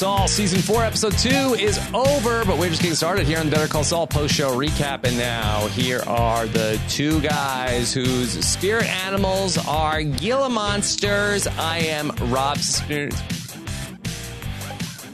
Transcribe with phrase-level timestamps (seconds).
[0.00, 0.28] Saul.
[0.28, 3.68] Season 4, Episode 2 is over, but we're just getting started here on the Better
[3.68, 5.04] Call Saul post show recap.
[5.04, 11.46] And now, here are the two guys whose spirit animals are Gila monsters.
[11.46, 13.12] I am Rob Cesternino.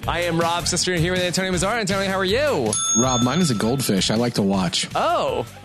[0.07, 1.81] I am Rob Cesternino here with Antonio Mazzaro.
[1.81, 2.73] Antonio, how are you?
[2.97, 4.13] Rob, mine is a goldfish.
[4.13, 4.89] I like to watch.
[4.95, 5.47] Oh.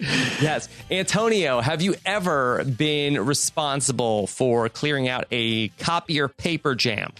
[0.00, 0.68] yes.
[0.90, 7.12] Antonio, have you ever been responsible for clearing out a copier paper jam?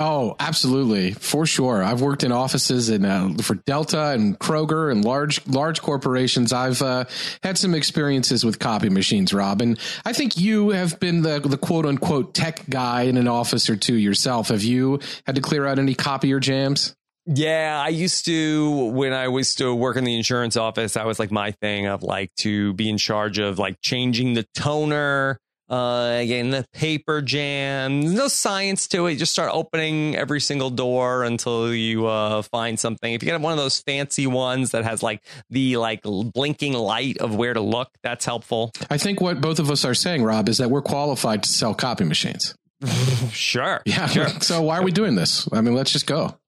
[0.00, 1.82] Oh, absolutely, for sure.
[1.82, 6.52] I've worked in offices in uh, for Delta and Kroger and large large corporations.
[6.52, 7.04] I've uh,
[7.42, 11.58] had some experiences with copy machines, Rob, and I think you have been the the
[11.58, 14.48] quote unquote tech guy in an office or two yourself.
[14.48, 16.94] Have you had to clear out any copier jams?
[17.30, 20.94] Yeah, I used to when I was still working in the insurance office.
[20.94, 24.46] That was like my thing of like to be in charge of like changing the
[24.54, 25.38] toner,
[25.68, 28.14] uh, getting the paper jam.
[28.14, 29.12] No science to it.
[29.12, 33.12] You just start opening every single door until you uh, find something.
[33.12, 37.18] If you get one of those fancy ones that has like the like blinking light
[37.18, 38.72] of where to look, that's helpful.
[38.90, 41.74] I think what both of us are saying, Rob, is that we're qualified to sell
[41.74, 42.54] copy machines.
[43.32, 43.82] sure.
[43.84, 44.06] Yeah.
[44.08, 44.28] Sure.
[44.40, 45.48] So why are we doing this?
[45.52, 46.38] I mean, let's just go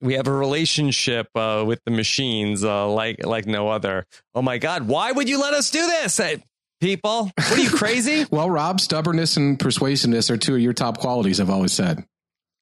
[0.00, 4.06] we have a relationship uh, with the machines uh, like like no other.
[4.34, 4.86] Oh my God!
[4.88, 6.16] Why would you let us do this?
[6.18, 6.42] Hey,
[6.80, 8.26] people, what are you crazy?
[8.30, 11.40] well, Rob, stubbornness and persuasiveness are two of your top qualities.
[11.40, 12.04] I've always said.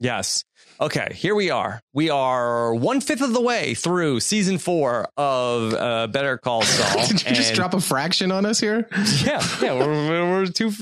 [0.00, 0.44] Yes.
[0.80, 1.80] Okay, here we are.
[1.92, 7.06] We are one fifth of the way through season four of uh, Better Call Saul.
[7.06, 8.88] Did you and, just drop a fraction on us here?
[9.24, 10.72] Yeah, yeah, we're, we're two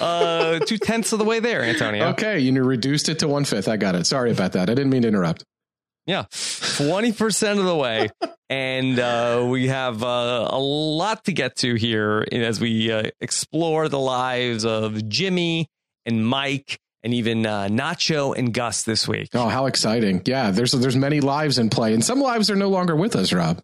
[0.00, 2.08] uh, two tenths of the way there, Antonio.
[2.10, 3.66] Okay, you reduced it to one fifth.
[3.66, 4.06] I got it.
[4.06, 4.70] Sorry about that.
[4.70, 5.44] I didn't mean to interrupt.
[6.08, 8.08] Yeah, 20% of the way.
[8.48, 13.90] and uh, we have uh, a lot to get to here as we uh, explore
[13.90, 15.68] the lives of Jimmy
[16.06, 19.28] and Mike and even uh, Nacho and Gus this week.
[19.34, 20.22] Oh, how exciting.
[20.24, 23.30] Yeah, there's there's many lives in play and some lives are no longer with us,
[23.30, 23.62] Rob.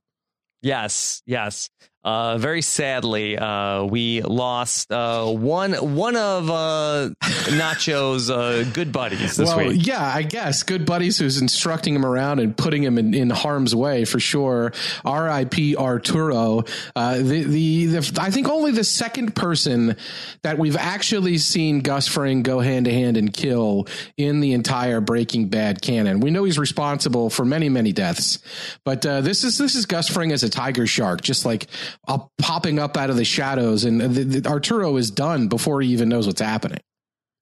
[0.61, 1.71] Yes, yes.
[2.05, 7.11] Uh, very sadly, uh, we lost uh, one one of uh,
[7.53, 9.87] Nacho's uh, good buddies this well, week.
[9.87, 13.75] Yeah, I guess good buddies who's instructing him around and putting him in, in harm's
[13.75, 14.73] way for sure.
[15.05, 15.77] R.I.P.
[15.77, 16.65] Arturo.
[16.95, 19.97] Uh, the, the, the I think only the second person
[20.43, 25.01] that we've actually seen Gus Fring go hand to hand and kill in the entire
[25.01, 26.21] Breaking Bad canon.
[26.21, 28.39] We know he's responsible for many many deaths,
[28.85, 31.69] but this is this is Gus Fring as a tiger shark, just like
[32.09, 35.89] uh, popping up out of the shadows, and the, the, Arturo is done before he
[35.91, 36.81] even knows what's happening.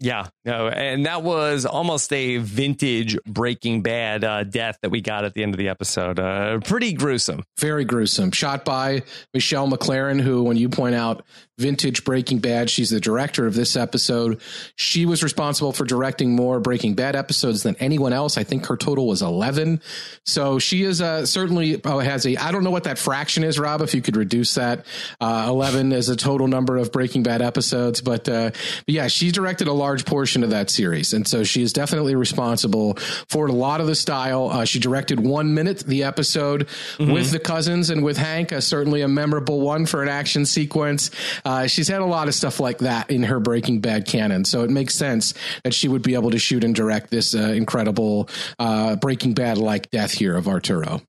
[0.03, 5.25] Yeah, no, and that was almost a vintage Breaking Bad uh, death that we got
[5.25, 6.19] at the end of the episode.
[6.19, 7.45] Uh, pretty gruesome.
[7.61, 8.33] Very gruesome.
[8.33, 11.23] Shot by Michelle MacLaren, who, when you point out
[11.59, 14.41] vintage Breaking Bad, she's the director of this episode.
[14.75, 18.37] She was responsible for directing more Breaking Bad episodes than anyone else.
[18.37, 19.81] I think her total was 11.
[20.27, 23.59] So she is uh, certainly oh, has a, I don't know what that fraction is,
[23.59, 24.85] Rob, if you could reduce that.
[25.21, 28.01] Uh, 11 as a total number of Breaking Bad episodes.
[28.01, 31.13] But, uh, but yeah, she directed a large large portion of that series.
[31.13, 32.95] And so she is definitely responsible
[33.29, 34.49] for a lot of the style.
[34.49, 36.67] Uh, she directed one minute, the episode
[36.97, 37.13] mm-hmm.
[37.13, 41.11] with the cousins and with Hank, uh, certainly a memorable one for an action sequence.
[41.45, 44.47] Uh, she's had a lot of stuff like that in her Breaking Bad canon.
[44.47, 47.53] So it makes sense that she would be able to shoot and direct this uh,
[47.55, 51.03] incredible uh, Breaking Bad like death here of Arturo.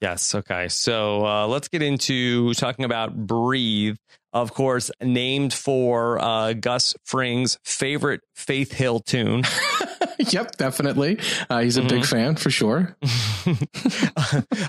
[0.00, 0.34] Yes.
[0.34, 0.68] Okay.
[0.68, 3.96] So uh, let's get into talking about Breathe
[4.34, 9.44] of course, named for uh, Gus Fring's favorite Faith Hill tune.
[10.18, 11.20] yep, definitely.
[11.48, 11.88] Uh, he's a mm-hmm.
[11.88, 12.96] big fan for sure.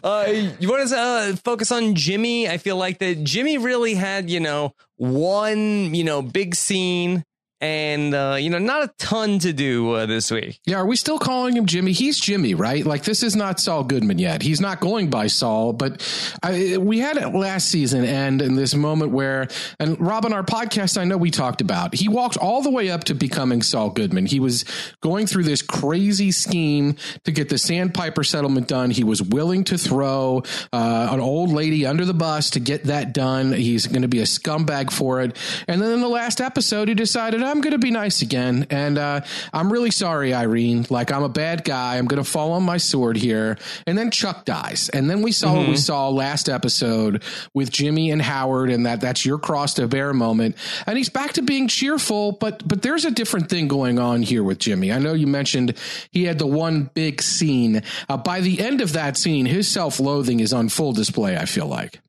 [0.04, 0.26] uh,
[0.60, 2.48] you want to uh, focus on Jimmy?
[2.48, 7.26] I feel like that Jimmy really had, you know, one, you know, big scene
[7.66, 10.60] and uh, you know, not a ton to do uh, this week.
[10.66, 11.94] Yeah, are we still calling him Jimmy?
[11.94, 12.86] He's Jimmy, right?
[12.86, 14.42] Like this is not Saul Goodman yet.
[14.42, 16.02] He's not going by Saul, but
[16.44, 19.48] I, we had it last season, and in this moment where,
[19.80, 22.90] and Rob on our podcast, I know we talked about, he walked all the way
[22.90, 24.28] up to becoming Saul Goodman.
[24.28, 24.66] He was
[25.02, 28.92] going through this crazy scheme to get the Sandpiper settlement done.
[28.92, 33.14] He was willing to throw uh, an old lady under the bus to get that
[33.14, 33.54] done.
[33.54, 35.36] He's going to be a scumbag for it,
[35.68, 38.68] and then in the last episode, he decided I'm going to be nice again.
[38.70, 39.22] And uh,
[39.54, 40.86] I'm really sorry, Irene.
[40.90, 41.96] Like, I'm a bad guy.
[41.96, 43.58] I'm going to fall on my sword here.
[43.88, 44.90] And then Chuck dies.
[44.90, 45.58] And then we saw mm-hmm.
[45.58, 45.80] what we mm-hmm.
[45.80, 47.24] saw last episode
[47.54, 50.58] with Jimmy and Howard, and that that's your cross to bear moment.
[50.86, 54.44] And he's back to being cheerful, but but there's a different thing going on here
[54.44, 54.92] with Jimmy.
[54.92, 55.78] I know you mentioned
[56.12, 57.84] he had the one big scene.
[58.10, 61.46] Uh, by the end of that scene, his self loathing is on full display, I
[61.46, 62.02] feel like.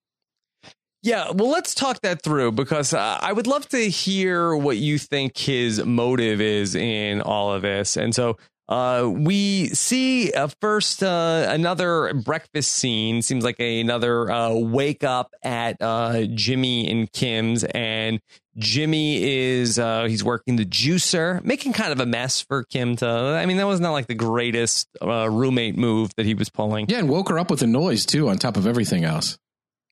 [1.06, 4.98] Yeah, well, let's talk that through because uh, I would love to hear what you
[4.98, 7.96] think his motive is in all of this.
[7.96, 8.36] And so
[8.68, 13.22] Uh, we see uh, first another breakfast scene.
[13.22, 18.20] Seems like a, another uh, wake up at uh, Jimmy and Kim's, and
[18.58, 23.06] Jimmy is uh, he's working the juicer, making kind of a mess for Kim to.
[23.06, 26.86] I mean, that was not like the greatest roommate move that he was pulling.
[26.88, 29.38] Yeah, and woke her up with a noise too, on top of everything else.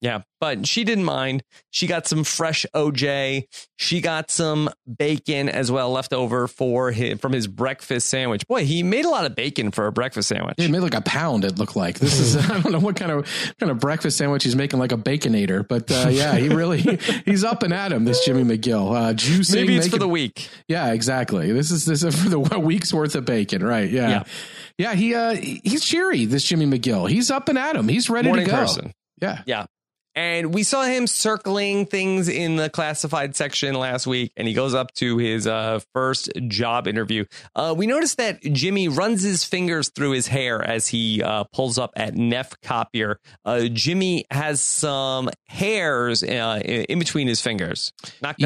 [0.01, 1.43] Yeah, but she didn't mind.
[1.71, 3.45] She got some fresh OJ.
[3.79, 4.69] She got some
[4.99, 8.47] bacon as well left over for him from his breakfast sandwich.
[8.47, 10.57] Boy, he made a lot of bacon for a breakfast sandwich.
[10.59, 11.45] He made like a pound.
[11.47, 13.27] It looked like this is I don't know what kind of
[13.59, 15.67] kind of breakfast sandwich he's making, like a baconator.
[15.67, 18.05] But uh, yeah, he really he's up and at him.
[18.05, 19.55] This Jimmy McGill, uh, juicing.
[19.55, 20.51] Maybe it's making, for the week.
[20.69, 21.51] Yeah, exactly.
[21.53, 23.91] This is this is for the week's worth of bacon, right?
[23.91, 24.25] Yeah, Yeah.
[24.77, 24.95] yeah.
[24.95, 26.27] he uh, he's cheery.
[26.27, 27.89] This Jimmy McGill, he's up and at him.
[27.89, 28.57] He's ready Morning to go.
[28.59, 28.93] person.
[29.23, 29.43] Yeah.
[29.47, 29.65] Yeah.
[30.17, 34.73] And we saw him circling things in the classified section last week, and he goes
[34.73, 37.25] up to his uh, first job interview.
[37.55, 41.79] Uh, we noticed that Jimmy runs his fingers through his hair as he uh, pulls
[41.79, 43.19] up at Neff Copier.
[43.45, 47.93] Uh, Jimmy has some hairs uh, in between his fingers.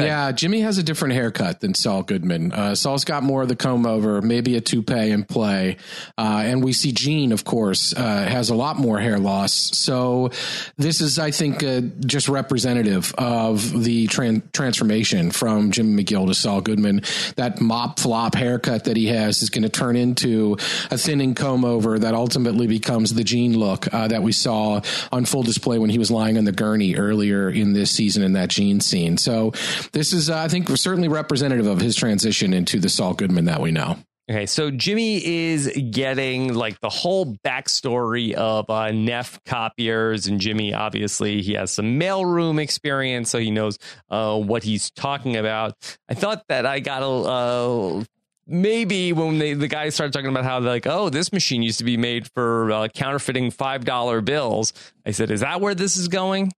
[0.05, 2.51] Yeah, Jimmy has a different haircut than Saul Goodman.
[2.51, 5.77] Uh, Saul's got more of the comb over, maybe a toupee in play.
[6.17, 9.53] And we see Gene, of course, has a lot more hair loss.
[9.77, 10.31] So
[10.77, 16.33] this is, I think, uh, just representative of the tran- transformation from Jim McGill to
[16.33, 17.01] Saul Goodman.
[17.35, 20.57] That mop flop haircut that he has is going to turn into
[20.91, 25.25] a thinning comb over that ultimately becomes the Gene look uh, that we saw on
[25.25, 28.49] full display when he was lying on the gurney earlier in this season in that
[28.49, 29.17] Gene scene.
[29.17, 29.51] So
[29.91, 33.61] this is, uh, I think, certainly representative of his transition into the Saul Goodman that
[33.61, 33.97] we know.
[34.29, 40.71] Okay, so Jimmy is getting like the whole backstory of uh, Neff copiers, and Jimmy
[40.71, 43.79] obviously he has some mailroom experience, so he knows
[44.11, 45.73] uh, what he's talking about.
[46.07, 47.07] I thought that I got a.
[47.07, 48.03] Uh,
[48.51, 51.83] Maybe when they, the guys started talking about how like, oh, this machine used to
[51.83, 54.73] be made for uh, counterfeiting five dollar bills.
[55.05, 56.51] I said, is that where this is going?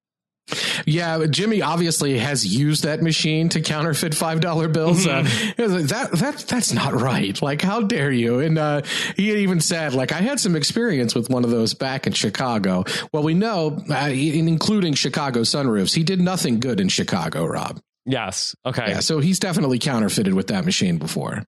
[0.85, 5.05] Yeah, Jimmy obviously has used that machine to counterfeit five dollar bills.
[5.07, 5.23] Uh,
[5.57, 7.39] that that that's not right.
[7.41, 8.39] Like, how dare you?
[8.39, 8.81] And uh,
[9.15, 12.83] he even said, like, I had some experience with one of those back in Chicago.
[13.13, 17.45] Well, we know, uh, including Chicago sunroofs, he did nothing good in Chicago.
[17.45, 17.79] Rob.
[18.05, 18.55] Yes.
[18.65, 18.85] Okay.
[18.87, 21.43] Yeah, so he's definitely counterfeited with that machine before.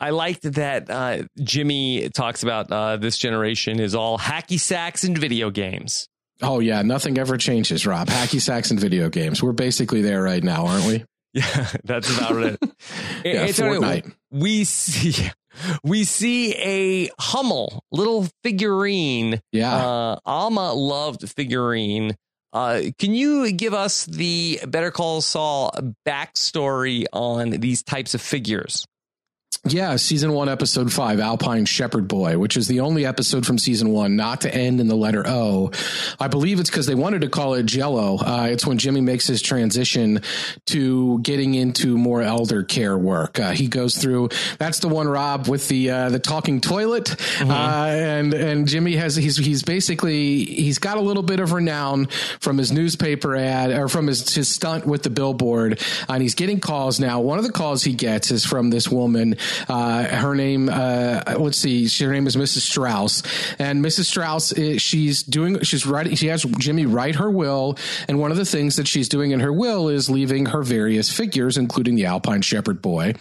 [0.00, 5.16] I liked that uh, Jimmy talks about uh, this generation is all hacky sacks and
[5.16, 6.08] video games.
[6.44, 8.08] Oh yeah, nothing ever changes, Rob.
[8.08, 9.42] Hacky sacks and video games.
[9.42, 11.04] We're basically there right now, aren't we?
[11.34, 12.60] Yeah, that's about it.
[13.24, 14.14] Yeah, Antonio, Fortnite.
[14.30, 15.30] We see
[15.84, 19.40] we see a Hummel little figurine.
[19.50, 19.74] Yeah.
[19.74, 22.14] Uh, Alma loved figurine.
[22.52, 25.72] Uh, can you give us the Better Call Saul
[26.06, 28.86] backstory on these types of figures?
[29.66, 33.88] Yeah, season one, episode five, Alpine Shepherd Boy, which is the only episode from season
[33.88, 35.70] one not to end in the letter O.
[36.20, 38.18] I believe it's because they wanted to call it Jello.
[38.18, 40.20] Uh, it's when Jimmy makes his transition
[40.66, 43.40] to getting into more elder care work.
[43.40, 44.28] Uh, he goes through.
[44.58, 49.16] That's the one, Rob, with the uh, the talking toilet, uh, and and Jimmy has
[49.16, 53.88] he's he's basically he's got a little bit of renown from his newspaper ad or
[53.88, 57.22] from his his stunt with the billboard, and he's getting calls now.
[57.22, 59.36] One of the calls he gets is from this woman.
[59.68, 62.60] Uh, her name, uh, let's see, her name is Mrs.
[62.60, 63.22] Strauss,
[63.58, 64.04] and Mrs.
[64.04, 67.76] Strauss, is, she's doing, she's writing, she has Jimmy write her will,
[68.08, 71.12] and one of the things that she's doing in her will is leaving her various
[71.12, 73.14] figures, including the Alpine Shepherd boy,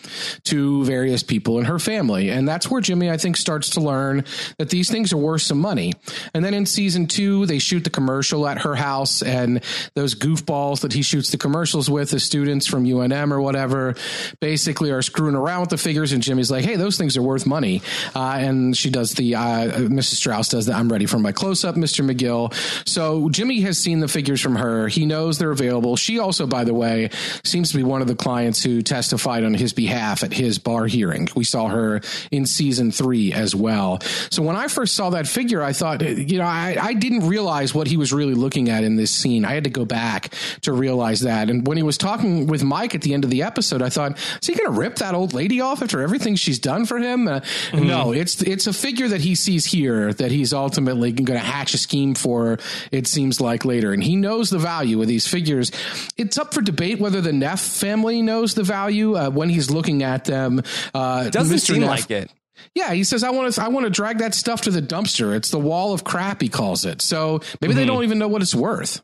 [0.46, 4.26] to various people in her family, and that's where Jimmy, I think, starts to learn
[4.58, 5.94] that these things are worth some money.
[6.34, 9.64] And then in season two, they shoot the commercial at her house, and
[9.94, 13.96] those goofballs that he shoots the commercials with, the students from UNM or whatever,
[14.40, 17.46] basically are screwing around with the figures and Jimmy's like, "Hey, those things are worth
[17.46, 17.82] money,"
[18.16, 20.16] uh, and she does the uh, Mrs.
[20.16, 22.10] Strauss does the "I'm ready for my close up, Mr.
[22.10, 22.54] McGill."
[22.88, 24.88] So Jimmy has seen the figures from her.
[24.88, 25.96] He knows they're available.
[25.96, 27.10] She also, by the way,
[27.44, 30.86] seems to be one of the clients who testified on his behalf at his bar
[30.86, 31.28] hearing.
[31.36, 32.02] We saw her
[32.32, 34.00] in season three as well.
[34.30, 37.74] So when I first saw that figure, I thought, you know, I, I didn't realize
[37.74, 39.46] what he was really looking at in this scene.
[39.46, 41.50] I had to go back to realize that.
[41.50, 44.18] And when he was talking with Mike at the end of the episode, I thought,
[44.42, 47.28] is he going to rip that old lady off after everything she's done for him?
[47.28, 47.40] Uh,
[47.74, 51.74] No, it's it's a figure that he sees here that he's ultimately going to hatch
[51.74, 52.60] a scheme for.
[52.92, 55.72] It seems like later, and he knows the value of these figures.
[56.18, 60.04] It's up for debate whether the Neff family knows the value uh, when he's looking
[60.04, 60.62] at them.
[60.94, 61.60] Uh, Doesn't Mr.
[61.74, 62.32] seem Neff- like it.
[62.76, 65.36] yeah, he says I want to I want to drag that stuff to the dumpster.
[65.36, 67.02] It's the wall of crap he calls it.
[67.02, 69.02] So maybe they don't even know what it's worth.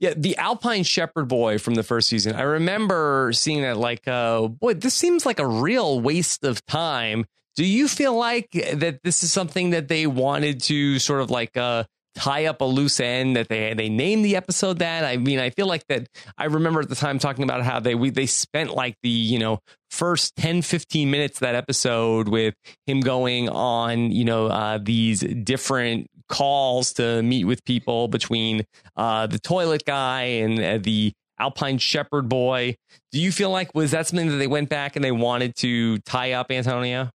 [0.00, 2.34] Yeah, the Alpine Shepherd boy from the first season.
[2.36, 7.26] I remember seeing that like, uh, boy, this seems like a real waste of time
[7.56, 11.56] Do you feel like that this is something that they wanted to sort of like
[11.56, 15.04] uh, tie up a loose end that they they named the episode that?
[15.04, 16.06] I mean, I feel like that
[16.38, 19.40] I remember at the time talking about how they we they spent like the, you
[19.40, 19.58] know,
[19.90, 22.54] first 10 15 minutes of that episode with
[22.86, 28.64] him going on, you know, uh, these different calls to meet with people between
[28.96, 32.76] uh, the toilet guy and uh, the Alpine Shepherd boy.
[33.12, 35.98] Do you feel like was that something that they went back and they wanted to
[35.98, 37.10] tie up Antonio?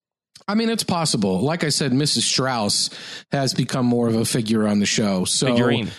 [0.48, 1.40] I mean, it's possible.
[1.40, 2.22] Like I said, Mrs.
[2.22, 2.90] Strauss
[3.32, 5.26] has become more of a figure on the show.
[5.26, 5.90] So Figurine.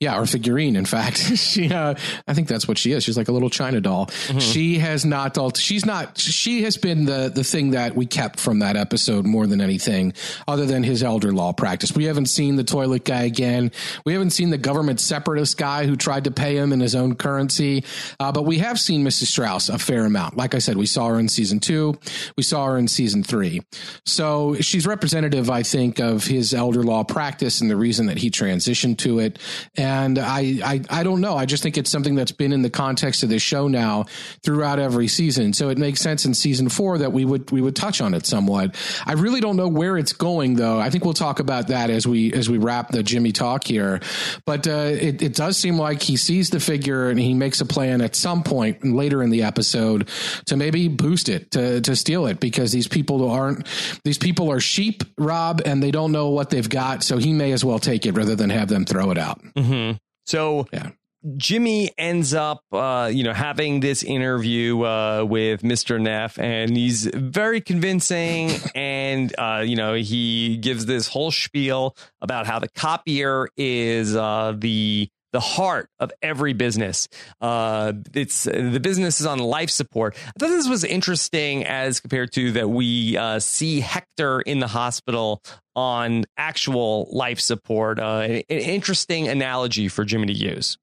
[0.00, 0.76] Yeah, or figurine.
[0.76, 1.94] In fact, she, uh,
[2.28, 3.02] I think that's what she is.
[3.02, 4.06] She's like a little China doll.
[4.06, 4.38] Mm-hmm.
[4.38, 8.60] She has not, she's not, she has been the the thing that we kept from
[8.60, 10.12] that episode more than anything,
[10.46, 11.92] other than his elder law practice.
[11.96, 13.72] We haven't seen the toilet guy again.
[14.04, 17.16] We haven't seen the government separatist guy who tried to pay him in his own
[17.16, 17.84] currency.
[18.20, 19.26] Uh, but we have seen Mrs.
[19.26, 20.36] Strauss a fair amount.
[20.36, 21.98] Like I said, we saw her in season two.
[22.36, 23.62] We saw her in season three.
[24.06, 28.30] So she's representative, I think, of his elder law practice and the reason that he
[28.30, 29.40] transitioned to it.
[29.76, 31.34] And and I, I, I don't know.
[31.34, 34.04] I just think it's something that's been in the context of this show now
[34.42, 35.54] throughout every season.
[35.54, 38.26] So it makes sense in season four that we would we would touch on it
[38.26, 38.76] somewhat.
[39.06, 40.78] I really don't know where it's going though.
[40.78, 44.00] I think we'll talk about that as we as we wrap the Jimmy talk here.
[44.44, 47.66] But uh, it, it does seem like he sees the figure and he makes a
[47.66, 50.08] plan at some point later in the episode
[50.46, 53.66] to maybe boost it to to steal it because these people aren't
[54.04, 57.02] these people are sheep, Rob, and they don't know what they've got.
[57.02, 59.40] So he may as well take it rather than have them throw it out.
[59.54, 59.77] Mm-hmm.
[60.26, 60.90] So yeah.
[61.36, 66.00] Jimmy ends up, uh, you know, having this interview uh, with Mr.
[66.00, 68.50] Neff, and he's very convincing.
[68.74, 74.54] and uh, you know, he gives this whole spiel about how the copier is uh,
[74.56, 77.08] the the heart of every business.
[77.40, 80.16] Uh, it's the business is on life support.
[80.26, 84.68] I thought this was interesting as compared to that we uh, see Hector in the
[84.68, 85.42] hospital
[85.76, 87.98] on actual life support.
[87.98, 90.78] Uh, an interesting analogy for Jimmy to use.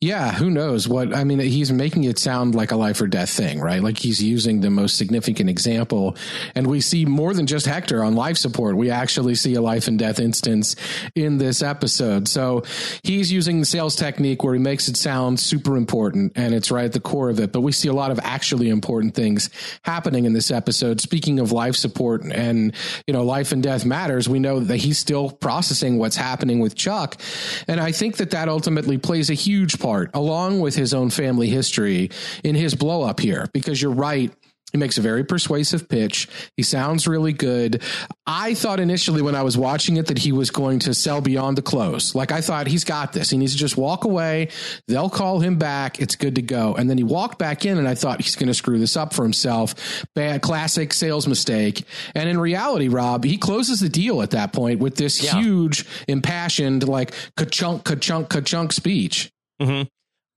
[0.00, 1.14] Yeah, who knows what?
[1.14, 3.82] I mean, he's making it sound like a life or death thing, right?
[3.82, 6.16] Like he's using the most significant example.
[6.54, 8.76] And we see more than just Hector on life support.
[8.76, 10.76] We actually see a life and death instance
[11.14, 12.28] in this episode.
[12.28, 12.64] So
[13.02, 16.86] he's using the sales technique where he makes it sound super important and it's right
[16.86, 17.52] at the core of it.
[17.52, 19.50] But we see a lot of actually important things
[19.82, 21.02] happening in this episode.
[21.02, 22.74] Speaking of life support and,
[23.06, 26.74] you know, life and death matters, we know that he's still processing what's happening with
[26.74, 27.20] Chuck.
[27.68, 31.10] And I think that that ultimately plays a huge huge part, along with his own
[31.10, 32.10] family history,
[32.44, 33.48] in his blow up here.
[33.52, 34.32] Because you're right.
[34.72, 36.28] He makes a very persuasive pitch.
[36.56, 37.82] He sounds really good.
[38.24, 41.58] I thought initially when I was watching it that he was going to sell beyond
[41.58, 42.14] the close.
[42.14, 43.30] Like I thought he's got this.
[43.30, 44.50] He needs to just walk away.
[44.86, 46.00] They'll call him back.
[46.00, 46.76] It's good to go.
[46.76, 49.12] And then he walked back in and I thought he's going to screw this up
[49.12, 49.74] for himself.
[50.14, 51.82] Bad classic sales mistake.
[52.14, 55.34] And in reality, Rob, he closes the deal at that point with this yeah.
[55.34, 59.32] huge impassioned like ka-chunk, ka-chunk, ka-chunk speech.
[59.60, 59.82] Mm-hmm.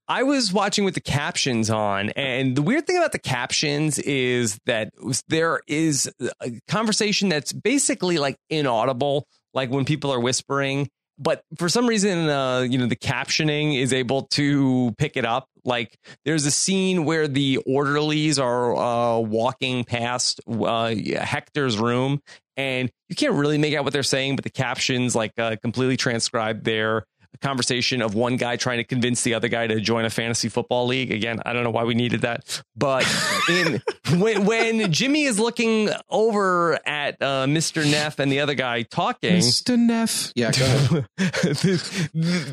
[0.06, 4.58] I was watching with the captions on, and the weird thing about the captions is
[4.66, 4.90] that
[5.28, 6.12] there is
[6.42, 10.90] a conversation that's basically like inaudible, like when people are whispering.
[11.16, 15.48] But for some reason, uh, you know, the captioning is able to pick it up.
[15.64, 22.20] Like there's a scene where the orderlies are uh, walking past uh, Hector's room,
[22.56, 25.96] and you can't really make out what they're saying, but the captions like uh, completely
[25.96, 27.06] transcribe their
[27.44, 30.86] conversation of one guy trying to convince the other guy to join a fantasy football
[30.86, 31.12] league.
[31.12, 33.06] Again, I don't know why we needed that, but
[33.50, 33.82] in
[34.18, 37.88] when when Jimmy is looking over at uh, Mr.
[37.88, 39.78] Neff and the other guy talking, Mr.
[39.78, 40.50] Neff, yeah,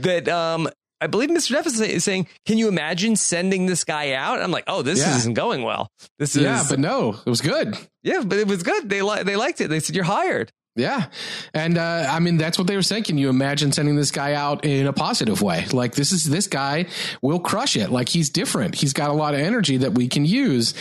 [0.01, 0.69] that um.
[1.03, 1.53] I believe Mr.
[1.53, 5.17] Neff is saying, "Can you imagine sending this guy out?" I'm like, "Oh, this yeah.
[5.17, 5.89] isn't going well.
[6.19, 7.75] This is yeah, but no, it was good.
[8.03, 8.87] Yeah, but it was good.
[8.87, 9.69] They li- they liked it.
[9.69, 10.51] They said you're hired.
[10.75, 11.07] Yeah.
[11.53, 13.03] And uh, I mean, that's what they were saying.
[13.03, 15.65] Can you imagine sending this guy out in a positive way?
[15.65, 16.85] Like, this is this guy
[17.21, 17.89] will crush it.
[17.91, 18.75] Like, he's different.
[18.75, 20.73] He's got a lot of energy that we can use.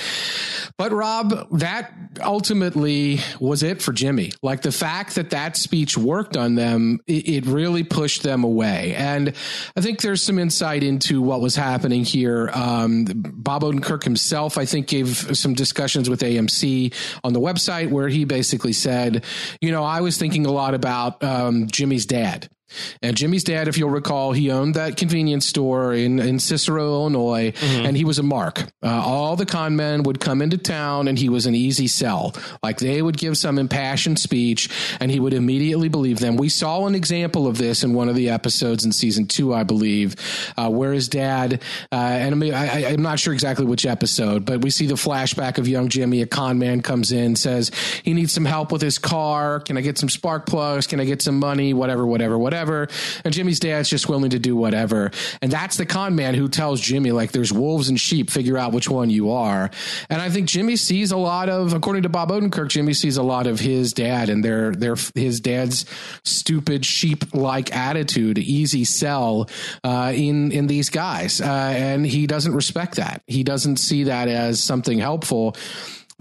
[0.79, 1.93] But, Rob, that
[2.23, 4.31] ultimately was it for Jimmy.
[4.43, 8.95] Like, the fact that that speech worked on them, it, it really pushed them away.
[8.95, 9.35] And
[9.77, 12.49] I think there's some insight into what was happening here.
[12.55, 16.95] Um, Bob Odenkirk himself, I think, gave some discussions with AMC
[17.25, 19.25] on the website where he basically said,
[19.61, 22.49] you know, know, I was thinking a lot about um, Jimmy's dad
[23.03, 27.53] And Jimmy's dad, if you'll recall, he owned that convenience store in, in Cicero, Illinois,
[27.53, 27.87] mm-hmm.
[27.87, 28.61] and he was a mark.
[28.83, 32.35] Uh, all the con men would come into town and he was an easy sell.
[32.63, 34.69] Like they would give some impassioned speech
[35.01, 36.37] and he would immediately believe them.
[36.37, 39.65] We saw an example of this in one of the episodes in season two, I
[39.65, 40.17] believe,
[40.57, 41.63] uh, where his dad,
[41.93, 44.95] uh, and I mean, I, I'm not sure exactly which episode, but we see the
[44.95, 46.23] flashback of young Jimmy.
[46.23, 47.71] A con man comes in, says
[48.05, 49.61] he needs some help with his car.
[49.61, 50.87] Can I get some spark plugs?
[50.87, 51.75] Can I get some money?
[51.75, 52.60] Whatever, whatever, whatever.
[52.67, 55.11] And Jimmy's dad's just willing to do whatever.
[55.43, 58.73] And that's the con man who tells Jimmy, like, there's wolves and sheep, figure out
[58.73, 59.71] which one you are.
[60.09, 63.23] And I think Jimmy sees a lot of, according to Bob Odenkirk, Jimmy sees a
[63.23, 65.87] lot of his dad and their, their, his dad's
[66.25, 69.49] stupid sheep like attitude, easy sell,
[69.85, 71.41] uh, in, in these guys.
[71.41, 73.23] Uh, and he doesn't respect that.
[73.27, 75.57] He doesn't see that as something helpful.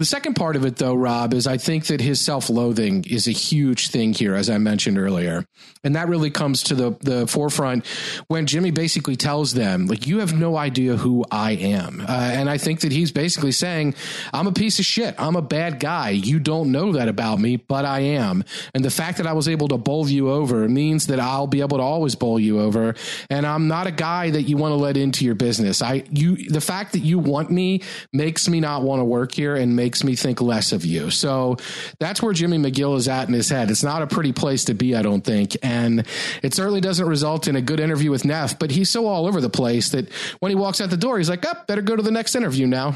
[0.00, 3.28] The second part of it, though, Rob, is I think that his self loathing is
[3.28, 5.44] a huge thing here, as I mentioned earlier.
[5.84, 7.86] And that really comes to the, the forefront
[8.26, 12.00] when Jimmy basically tells them, like, you have no idea who I am.
[12.00, 13.94] Uh, and I think that he's basically saying,
[14.32, 15.14] I'm a piece of shit.
[15.18, 16.10] I'm a bad guy.
[16.10, 18.42] You don't know that about me, but I am.
[18.72, 21.60] And the fact that I was able to bowl you over means that I'll be
[21.60, 22.94] able to always bowl you over.
[23.28, 25.82] And I'm not a guy that you want to let into your business.
[25.82, 27.82] I, you, the fact that you want me
[28.14, 31.10] makes me not want to work here and make makes me think less of you.
[31.10, 31.56] So
[31.98, 33.72] that's where Jimmy McGill is at in his head.
[33.72, 35.56] It's not a pretty place to be, I don't think.
[35.64, 36.06] And
[36.44, 39.40] it certainly doesn't result in a good interview with Neff, but he's so all over
[39.40, 42.04] the place that when he walks out the door, he's like, oh, better go to
[42.04, 42.94] the next interview now.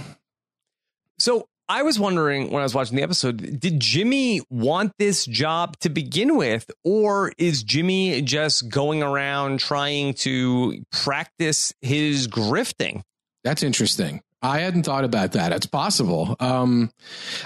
[1.18, 5.76] So I was wondering when I was watching the episode, did Jimmy want this job
[5.80, 13.02] to begin with, or is Jimmy just going around trying to practice his grifting?
[13.42, 14.22] That's interesting.
[14.44, 15.52] I hadn't thought about that.
[15.52, 16.36] It's possible.
[16.38, 16.90] Um,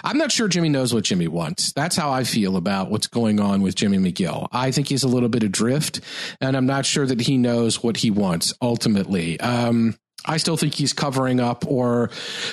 [0.02, 1.73] I'm not sure Jimmy knows what Jimmy wants.
[1.73, 4.49] That's how I feel about what's going on with Jimmy McGill.
[4.50, 6.00] I think he's a little bit adrift,
[6.40, 9.38] and I'm not sure that he knows what he wants ultimately.
[9.38, 9.97] Um,
[10.27, 12.11] I still think he's covering up or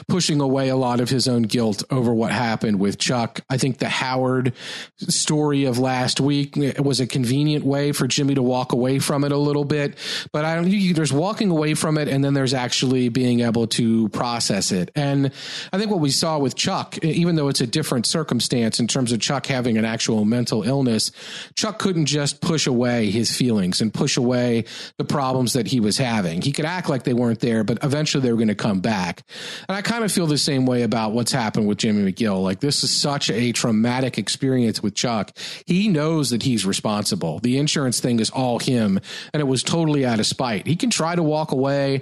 [0.08, 3.42] pushing away a lot of his own guilt over what happened with Chuck.
[3.50, 4.54] I think the Howard
[4.98, 9.32] story of last week was a convenient way for Jimmy to walk away from it
[9.32, 9.98] a little bit,
[10.32, 13.68] but I don't think there's walking away from it and then there's actually being able
[13.68, 14.92] to process it.
[14.96, 15.32] And
[15.74, 19.12] I think what we saw with Chuck, even though it's a different circumstance in terms
[19.12, 21.12] of Chuck having an actual mental illness,
[21.56, 24.66] Chuck couldn't just push away his feelings and push away
[24.98, 26.44] the problems that he was having.
[26.44, 28.80] He could act like they weren't there there, but eventually they were going to come
[28.80, 29.24] back.
[29.68, 32.44] And I kind of feel the same way about what's happened with Jimmy McGill.
[32.44, 35.36] Like this is such a traumatic experience with Chuck.
[35.66, 37.40] He knows that he's responsible.
[37.40, 39.00] The insurance thing is all him,
[39.34, 40.68] and it was totally out of spite.
[40.68, 42.02] He can try to walk away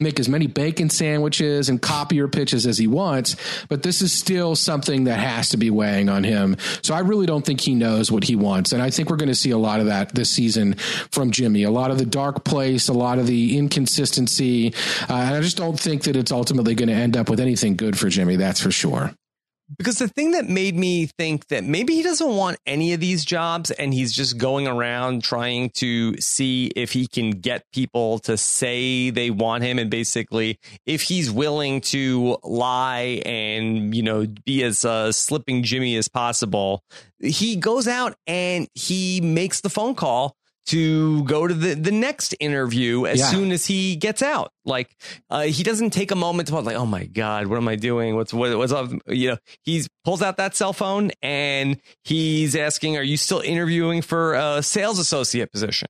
[0.00, 3.36] make as many bacon sandwiches and copier pitches as he wants,
[3.68, 6.56] but this is still something that has to be weighing on him.
[6.82, 8.72] So I really don't think he knows what he wants.
[8.72, 10.74] And I think we're going to see a lot of that this season
[11.12, 14.74] from Jimmy, a lot of the dark place, a lot of the inconsistency.
[15.08, 17.76] Uh, and I just don't think that it's ultimately going to end up with anything
[17.76, 18.34] good for Jimmy.
[18.34, 19.12] That's for sure
[19.78, 23.24] because the thing that made me think that maybe he doesn't want any of these
[23.24, 28.36] jobs and he's just going around trying to see if he can get people to
[28.36, 34.62] say they want him and basically if he's willing to lie and you know be
[34.62, 36.82] as uh, slipping jimmy as possible
[37.20, 42.34] he goes out and he makes the phone call to go to the, the next
[42.40, 43.26] interview as yeah.
[43.26, 44.52] soon as he gets out.
[44.64, 44.96] Like
[45.30, 48.16] uh, he doesn't take a moment to like, oh my god, what am I doing?
[48.16, 48.90] What's what, what's up?
[49.06, 54.02] You know, he pulls out that cell phone and he's asking, "Are you still interviewing
[54.02, 55.88] for a sales associate position?"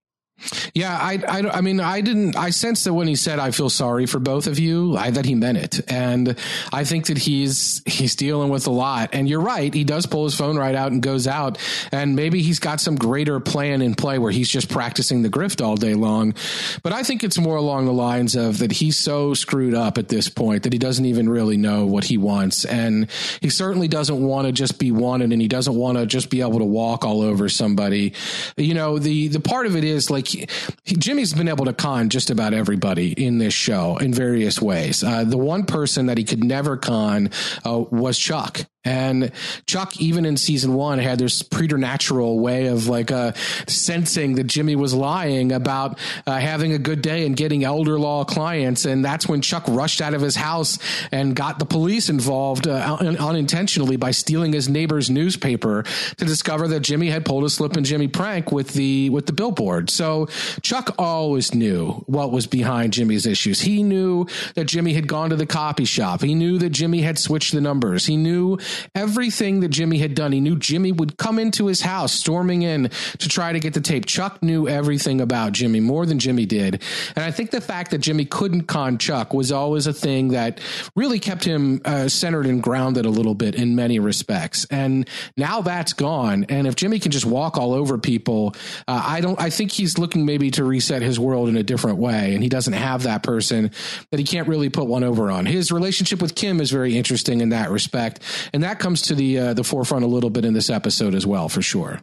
[0.74, 2.36] Yeah, I, I, I mean, I didn't.
[2.36, 5.24] I sensed that when he said, "I feel sorry for both of you," I, that
[5.24, 6.36] he meant it, and
[6.72, 9.10] I think that he's he's dealing with a lot.
[9.12, 11.58] And you're right; he does pull his phone right out and goes out,
[11.92, 15.64] and maybe he's got some greater plan in play where he's just practicing the grift
[15.64, 16.34] all day long.
[16.82, 20.08] But I think it's more along the lines of that he's so screwed up at
[20.08, 23.08] this point that he doesn't even really know what he wants, and
[23.40, 26.40] he certainly doesn't want to just be wanted, and he doesn't want to just be
[26.40, 28.12] able to walk all over somebody.
[28.56, 30.46] You know, the the part of it is like he,
[30.86, 35.02] Jimmy's been able to con just about everybody in this show in various ways.
[35.02, 37.30] Uh, the one person that he could never con
[37.64, 38.66] uh, was Chuck.
[38.84, 39.32] And
[39.66, 43.32] Chuck, even in season one, had this preternatural way of like uh,
[43.66, 48.24] sensing that Jimmy was lying about uh, having a good day and getting elder law
[48.24, 48.84] clients.
[48.84, 50.78] And that's when Chuck rushed out of his house
[51.10, 55.84] and got the police involved uh, un- unintentionally by stealing his neighbor's newspaper
[56.18, 59.32] to discover that Jimmy had pulled a slip and Jimmy prank with the with the
[59.32, 59.90] billboard.
[59.90, 60.26] So
[60.62, 63.60] Chuck always knew what was behind Jimmy's issues.
[63.60, 66.22] He knew that Jimmy had gone to the copy shop.
[66.22, 68.06] He knew that Jimmy had switched the numbers.
[68.06, 68.58] He knew
[68.94, 70.32] everything that Jimmy had done.
[70.32, 73.80] He knew Jimmy would come into his house, storming in to try to get the
[73.80, 74.06] tape.
[74.06, 76.82] Chuck knew everything about Jimmy more than Jimmy did.
[77.16, 80.60] And I think the fact that Jimmy couldn't con Chuck was always a thing that
[80.96, 84.66] really kept him uh, centered and grounded a little bit in many respects.
[84.70, 86.44] And now that's gone.
[86.48, 88.54] And if Jimmy can just walk all over people,
[88.88, 91.98] uh, I don't, I think he's looking maybe to reset his world in a different
[91.98, 92.34] way.
[92.34, 93.70] And he doesn't have that person
[94.10, 95.46] that he can't really put one over on.
[95.46, 98.20] His relationship with Kim is very interesting in that respect.
[98.52, 101.26] And that comes to the, uh, the forefront a little bit in this episode as
[101.26, 102.00] well, for sure.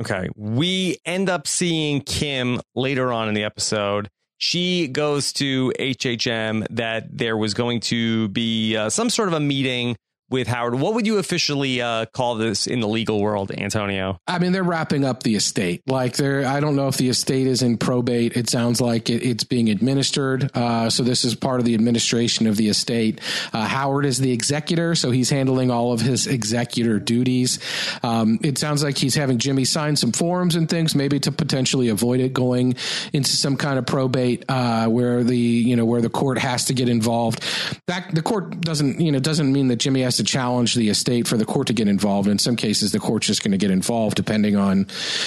[0.00, 0.28] Okay.
[0.36, 4.08] We end up seeing Kim later on in the episode.
[4.38, 9.40] She goes to HHM that there was going to be uh, some sort of a
[9.40, 9.96] meeting
[10.28, 10.74] with Howard.
[10.74, 14.20] What would you officially uh, call this in the legal world, Antonio?
[14.26, 15.82] I mean, they're wrapping up the estate.
[15.86, 18.36] Like, they're, I don't know if the estate is in probate.
[18.36, 20.50] It sounds like it, it's being administered.
[20.54, 23.20] Uh, so this is part of the administration of the estate.
[23.52, 27.58] Uh, Howard is the executor, so he's handling all of his executor duties.
[28.02, 31.88] Um, it sounds like he's having Jimmy sign some forms and things, maybe to potentially
[31.88, 32.74] avoid it going
[33.12, 36.74] into some kind of probate uh, where the you know where the court has to
[36.74, 37.42] get involved.
[37.86, 41.26] That the court doesn't you know doesn't mean that Jimmy has to challenge the estate
[41.26, 42.28] for the court to get involved.
[42.28, 44.86] In some cases, the court's just going to get involved depending on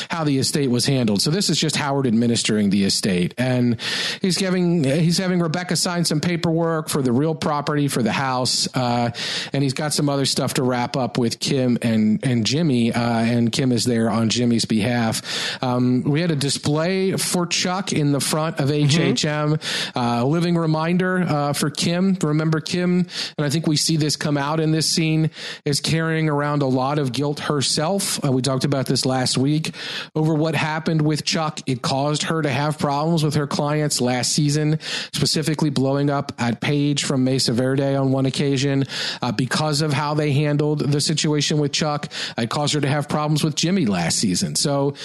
[0.10, 1.22] how the estate was handled.
[1.22, 3.80] So this is just Howard administering the estate, and
[4.22, 8.68] he's giving he's having Rebecca sign some paperwork for the real property for the house,
[8.76, 9.12] uh,
[9.54, 13.02] and he's got some other stuff to wrap up with Kim and and Jimmy, uh,
[13.02, 15.64] and Kim is there on Jimmy's behalf.
[15.64, 20.00] Um, we had a display for Chuck in the front of HHM, mm-hmm.
[20.00, 22.18] uh, living reminder uh, for Kim.
[22.22, 25.30] Remember Kim, and I think we see this come out in this this scene
[25.66, 28.24] is carrying around a lot of guilt herself.
[28.24, 29.76] Uh, we talked about this last week
[30.16, 31.60] over what happened with Chuck.
[31.66, 34.80] It caused her to have problems with her clients last season,
[35.12, 38.86] specifically blowing up at Paige from Mesa Verde on one occasion
[39.22, 42.08] uh, because of how they handled the situation with Chuck.
[42.38, 44.56] It caused her to have problems with Jimmy last season.
[44.56, 44.96] So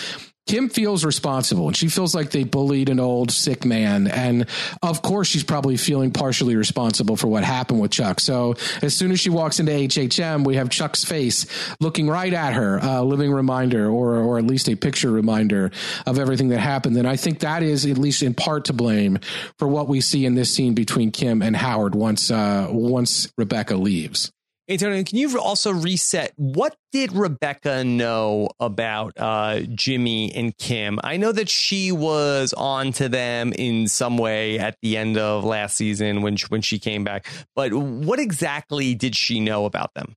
[0.46, 4.07] Kim feels responsible and she feels like they bullied an old sick man.
[4.07, 4.46] And
[4.83, 8.20] of course, she's probably feeling partially responsible for what happened with Chuck.
[8.20, 11.46] So as soon as she walks into HHM, we have Chuck's face
[11.80, 15.70] looking right at her, a living reminder or, or at least a picture reminder
[16.07, 16.96] of everything that happened.
[16.98, 19.18] And I think that is at least in part to blame
[19.59, 23.76] for what we see in this scene between Kim and Howard once, uh, once Rebecca
[23.76, 24.30] leaves.
[24.66, 26.33] Antonio, can you also reset?
[26.37, 30.98] What did Rebecca know about uh, Jimmy and Kim?
[31.05, 35.44] I know that she was on to them in some way at the end of
[35.44, 37.27] last season when she, when she came back.
[37.55, 40.16] But what exactly did she know about them?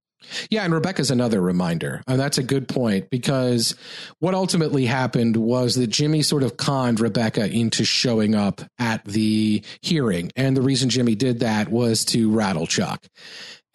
[0.49, 2.01] Yeah, and Rebecca's another reminder.
[2.07, 3.75] And that's a good point because
[4.19, 9.63] what ultimately happened was that Jimmy sort of conned Rebecca into showing up at the
[9.81, 10.31] hearing.
[10.35, 13.07] And the reason Jimmy did that was to rattle Chuck.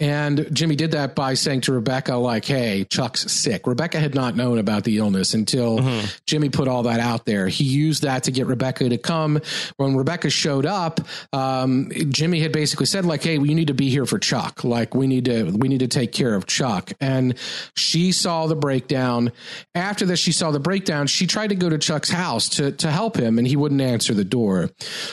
[0.03, 3.69] And Jimmy did that by saying to Rebecca, like, hey, Chuck's sick.
[3.69, 6.07] Rebecca had not known about the illness until mm-hmm.
[6.27, 7.47] Jimmy put all that out there.
[7.47, 9.41] He used that to get Rebecca to come.
[9.77, 11.01] When Rebecca showed up,
[11.33, 14.65] um, Jimmy had basically said, like, hey, we need to be here for Chuck.
[14.65, 16.91] Like, we need to, we need to take care of Chuck.
[17.01, 17.39] And
[17.77, 19.31] she saw the breakdown.
[19.73, 21.07] After that, she saw the breakdown.
[21.07, 24.15] She tried to go to Chuck's house to, to help him, and he wouldn't answer
[24.15, 24.69] the door.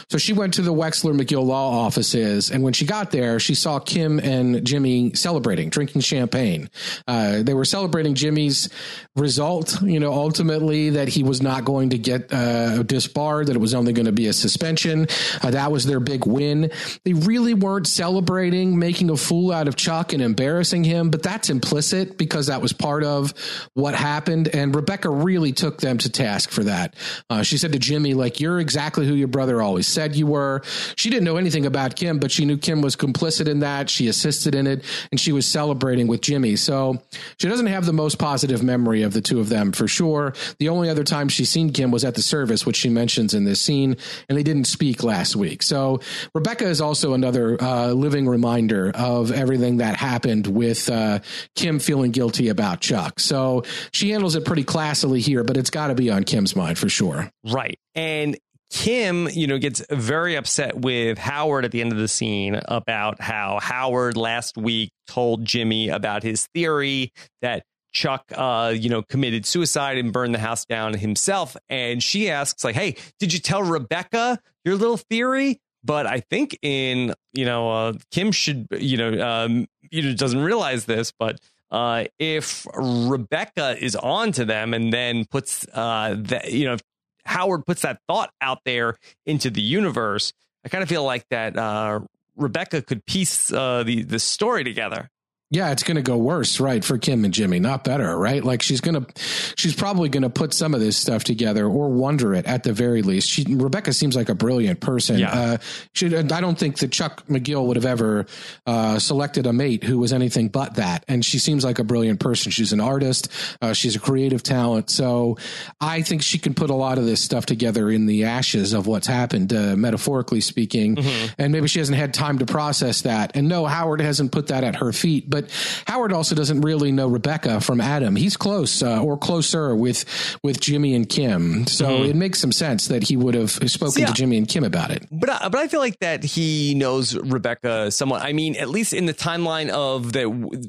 [0.09, 2.49] So she went to the Wexler McGill law offices.
[2.49, 6.69] And when she got there, she saw Kim and Jimmy Jimmy celebrating, drinking champagne.
[7.05, 8.69] Uh, they were celebrating Jimmy's
[9.17, 13.59] result, you know, ultimately that he was not going to get uh, disbarred, that it
[13.59, 15.05] was only going to be a suspension.
[15.41, 16.71] Uh, that was their big win.
[17.03, 21.49] They really weren't celebrating making a fool out of Chuck and embarrassing him, but that's
[21.49, 23.33] implicit because that was part of
[23.73, 24.47] what happened.
[24.47, 26.95] And Rebecca really took them to task for that.
[27.29, 30.61] Uh, she said to Jimmy, like, you're exactly who your brother always said you were.
[30.95, 33.89] She didn't know anything about Kim, but she knew Kim was complicit in that.
[33.89, 36.55] She assisted in it and she was celebrating with Jimmy.
[36.55, 37.01] So
[37.39, 40.33] she doesn't have the most positive memory of the two of them for sure.
[40.59, 43.45] The only other time she's seen Kim was at the service, which she mentions in
[43.45, 45.63] this scene, and they didn't speak last week.
[45.63, 46.01] So
[46.35, 51.19] Rebecca is also another uh, living reminder of everything that happened with uh,
[51.55, 53.19] Kim feeling guilty about Chuck.
[53.19, 56.77] So she handles it pretty classily here, but it's got to be on Kim's mind
[56.77, 57.31] for sure.
[57.43, 57.79] Right.
[57.95, 58.37] And
[58.69, 63.19] Kim, you know, gets very upset with Howard at the end of the scene about
[63.19, 69.45] how Howard last week told Jimmy about his theory that Chuck, uh, you know, committed
[69.45, 71.57] suicide and burned the house down himself.
[71.67, 75.59] And she asks, like, hey, did you tell Rebecca your little theory?
[75.83, 80.41] But I think in, you know, uh, Kim should, you know, um, you know, doesn't
[80.41, 81.39] realize this, but
[81.71, 86.77] uh, if Rebecca is on to them and then puts uh, that, you know,
[87.25, 90.33] Howard puts that thought out there into the universe,
[90.65, 92.01] I kind of feel like that uh,
[92.35, 95.09] Rebecca could piece uh, the the story together.
[95.51, 98.43] Yeah, it's going to go worse, right, for Kim and Jimmy, not better, right?
[98.43, 99.21] Like she's going to,
[99.55, 102.71] she's probably going to put some of this stuff together or wonder it at the
[102.71, 103.27] very least.
[103.27, 105.17] She, Rebecca seems like a brilliant person.
[105.17, 105.31] Yeah.
[105.31, 105.57] Uh,
[105.93, 108.27] she, I don't think that Chuck McGill would have ever
[108.67, 111.03] uh, selected a mate who was anything but that.
[111.07, 112.51] And she seems like a brilliant person.
[112.51, 113.31] She's an artist.
[113.59, 114.91] Uh, she's a creative talent.
[114.91, 115.39] So
[115.81, 118.85] I think she can put a lot of this stuff together in the ashes of
[118.85, 120.99] what's happened, uh, metaphorically speaking.
[121.39, 123.31] And maybe she hasn't had time to process that.
[123.35, 125.27] And no, Howard hasn't put that at her feet.
[125.27, 125.38] But
[125.87, 128.15] Howard also doesn't really know Rebecca from Adam.
[128.15, 130.05] He's close uh, or closer with
[130.43, 131.67] with Jimmy and Kim.
[131.67, 134.07] So it makes some sense that he would have spoken Yeah.
[134.07, 135.05] to Jimmy and Kim about it.
[135.11, 138.21] But I, but I feel like that he knows Rebecca somewhat.
[138.21, 140.21] I mean, at least in the timeline of the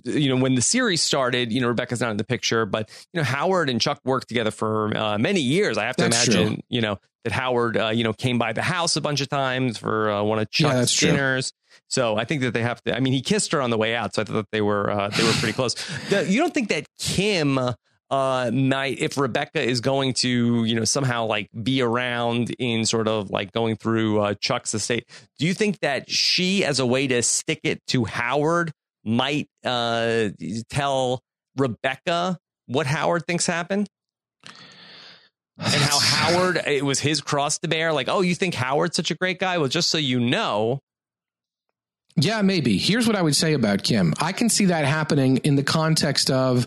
[0.05, 3.19] you know when the series started, you know Rebecca's not in the picture, but you
[3.21, 5.79] know Howard and Chuck worked together for uh, many years.
[5.79, 6.63] I have to That's imagine, true.
[6.69, 9.79] you know, that Howard uh, you know came by the house a bunch of times
[9.79, 11.11] for uh, one of Yeah, Chuck's that's true.
[11.91, 12.97] So I think that they have to.
[12.97, 15.09] I mean, he kissed her on the way out, so I thought they were uh,
[15.09, 15.75] they were pretty close.
[16.11, 17.59] You don't think that Kim
[18.11, 23.07] uh might if Rebecca is going to you know somehow like be around in sort
[23.07, 27.07] of like going through uh, Chuck's estate do you think that she as a way
[27.07, 28.73] to stick it to Howard
[29.05, 30.31] might uh
[30.69, 31.23] tell
[31.57, 33.89] Rebecca what Howard thinks happened
[34.45, 39.13] and how Howard it was his cross to bear like oh you think Howard's such
[39.13, 40.81] a great guy well just so you know
[42.21, 42.77] Yeah, maybe.
[42.77, 44.13] Here's what I would say about Kim.
[44.21, 46.67] I can see that happening in the context of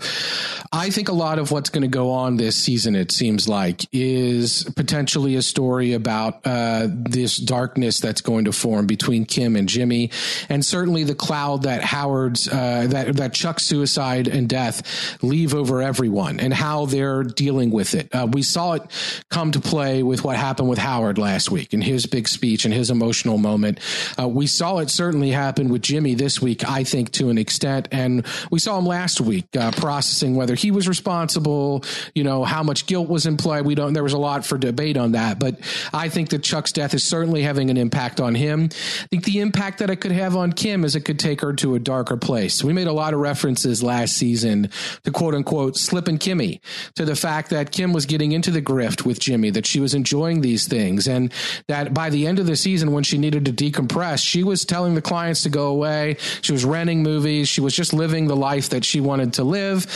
[0.72, 3.86] I think a lot of what's going to go on this season, it seems like,
[3.92, 9.70] is potentially a story about uh, this darkness that's going to form between Kim and
[9.70, 10.10] Jimmy,
[10.50, 15.84] and certainly the cloud that Howard's, uh, that, that Chuck's suicide and death leave over
[15.84, 18.10] everyone and how they're dealing with it.
[18.14, 18.82] Uh, we saw it
[19.30, 22.74] come to play with what happened with Howard last week and his big speech and
[22.74, 23.80] his emotional moment.
[24.20, 27.88] Uh, we saw it certainly happen with Jimmy this week, I think, to an extent.
[27.92, 31.84] And we saw him last week uh, processing whether he was responsible,
[32.16, 33.62] you know, how much guilt was play.
[33.62, 35.40] We don't, there was a lot for debate on that.
[35.40, 35.60] But
[35.94, 38.70] I think that Chuck's death is certainly having an impact on him.
[38.72, 41.54] I think the impact that it could have on Kim is it could take her
[41.54, 42.64] to a darker place.
[42.64, 44.70] We made a lot of references last season
[45.04, 46.60] to quote unquote slipping Kimmy,
[46.96, 49.94] to the fact that Kim was getting into the grift with Jimmy, that she was
[49.94, 51.32] enjoying these things, and
[51.68, 54.96] that by the end of the season, when she needed to decompress, she was telling
[54.96, 56.18] the clients to go away.
[56.42, 57.48] She was renting movies.
[57.48, 59.88] She was just living the life that she wanted to live.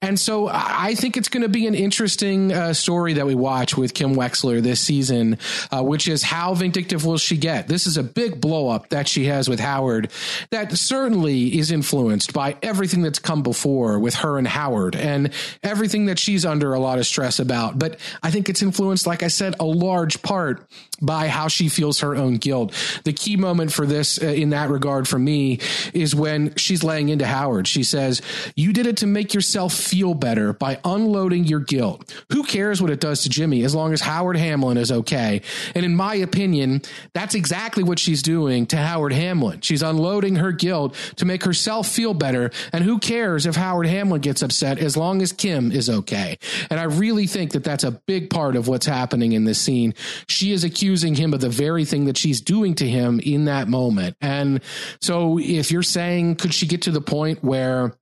[0.00, 3.76] And so I think it's going to be an interesting uh, story that we watch
[3.76, 5.38] with Kim Wexler this season,
[5.72, 7.66] uh, which is how vindictive will she get?
[7.66, 10.12] This is a big blow up that she has with Howard
[10.50, 15.32] that certainly is influenced by everything that's come before with her and Howard and
[15.64, 17.76] everything that she's under a lot of stress about.
[17.76, 20.64] But I think it's influenced, like I said, a large part
[21.02, 22.72] by how she feels her own guilt.
[23.04, 25.58] The key moment for this uh, in that regard for me
[25.94, 27.66] is when she's laying into Howard.
[27.66, 28.20] She says,
[28.54, 32.12] You did it to make yourself feel better by unloading your guilt.
[32.32, 35.40] Who cares what it does to Jimmy as long as Howard Hamlin is okay?
[35.74, 36.82] And in my opinion,
[37.14, 39.60] that's exactly what she's doing to Howard Hamlin.
[39.62, 42.50] She's unloading her guilt to make herself feel better.
[42.72, 46.38] And who cares if Howard Hamlin gets upset as long as Kim is okay?
[46.70, 49.94] And I really think that that's a big part of what's happening in this scene.
[50.28, 53.68] She is accusing him of the very thing that she's doing to him in that
[53.68, 54.16] moment.
[54.20, 54.60] And
[55.00, 57.96] so if you're saying, could she get to the point where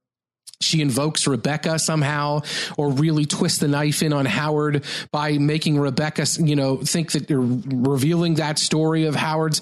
[0.60, 2.40] she invokes Rebecca somehow,
[2.78, 7.28] or really twist the knife in on Howard by making Rebecca, you know, think that
[7.28, 9.60] they're revealing that story of Howard's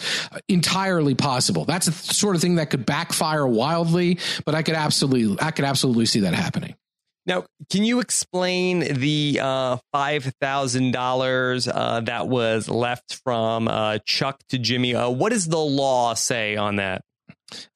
[0.49, 1.65] entirely possible.
[1.65, 5.65] That's a sort of thing that could backfire wildly, but I could absolutely, I could
[5.65, 6.75] absolutely see that happening.
[7.25, 13.99] Now, can you explain the uh, five thousand uh, dollars that was left from uh,
[14.05, 14.95] Chuck to Jimmy?
[14.95, 17.03] Uh, what does the law say on that?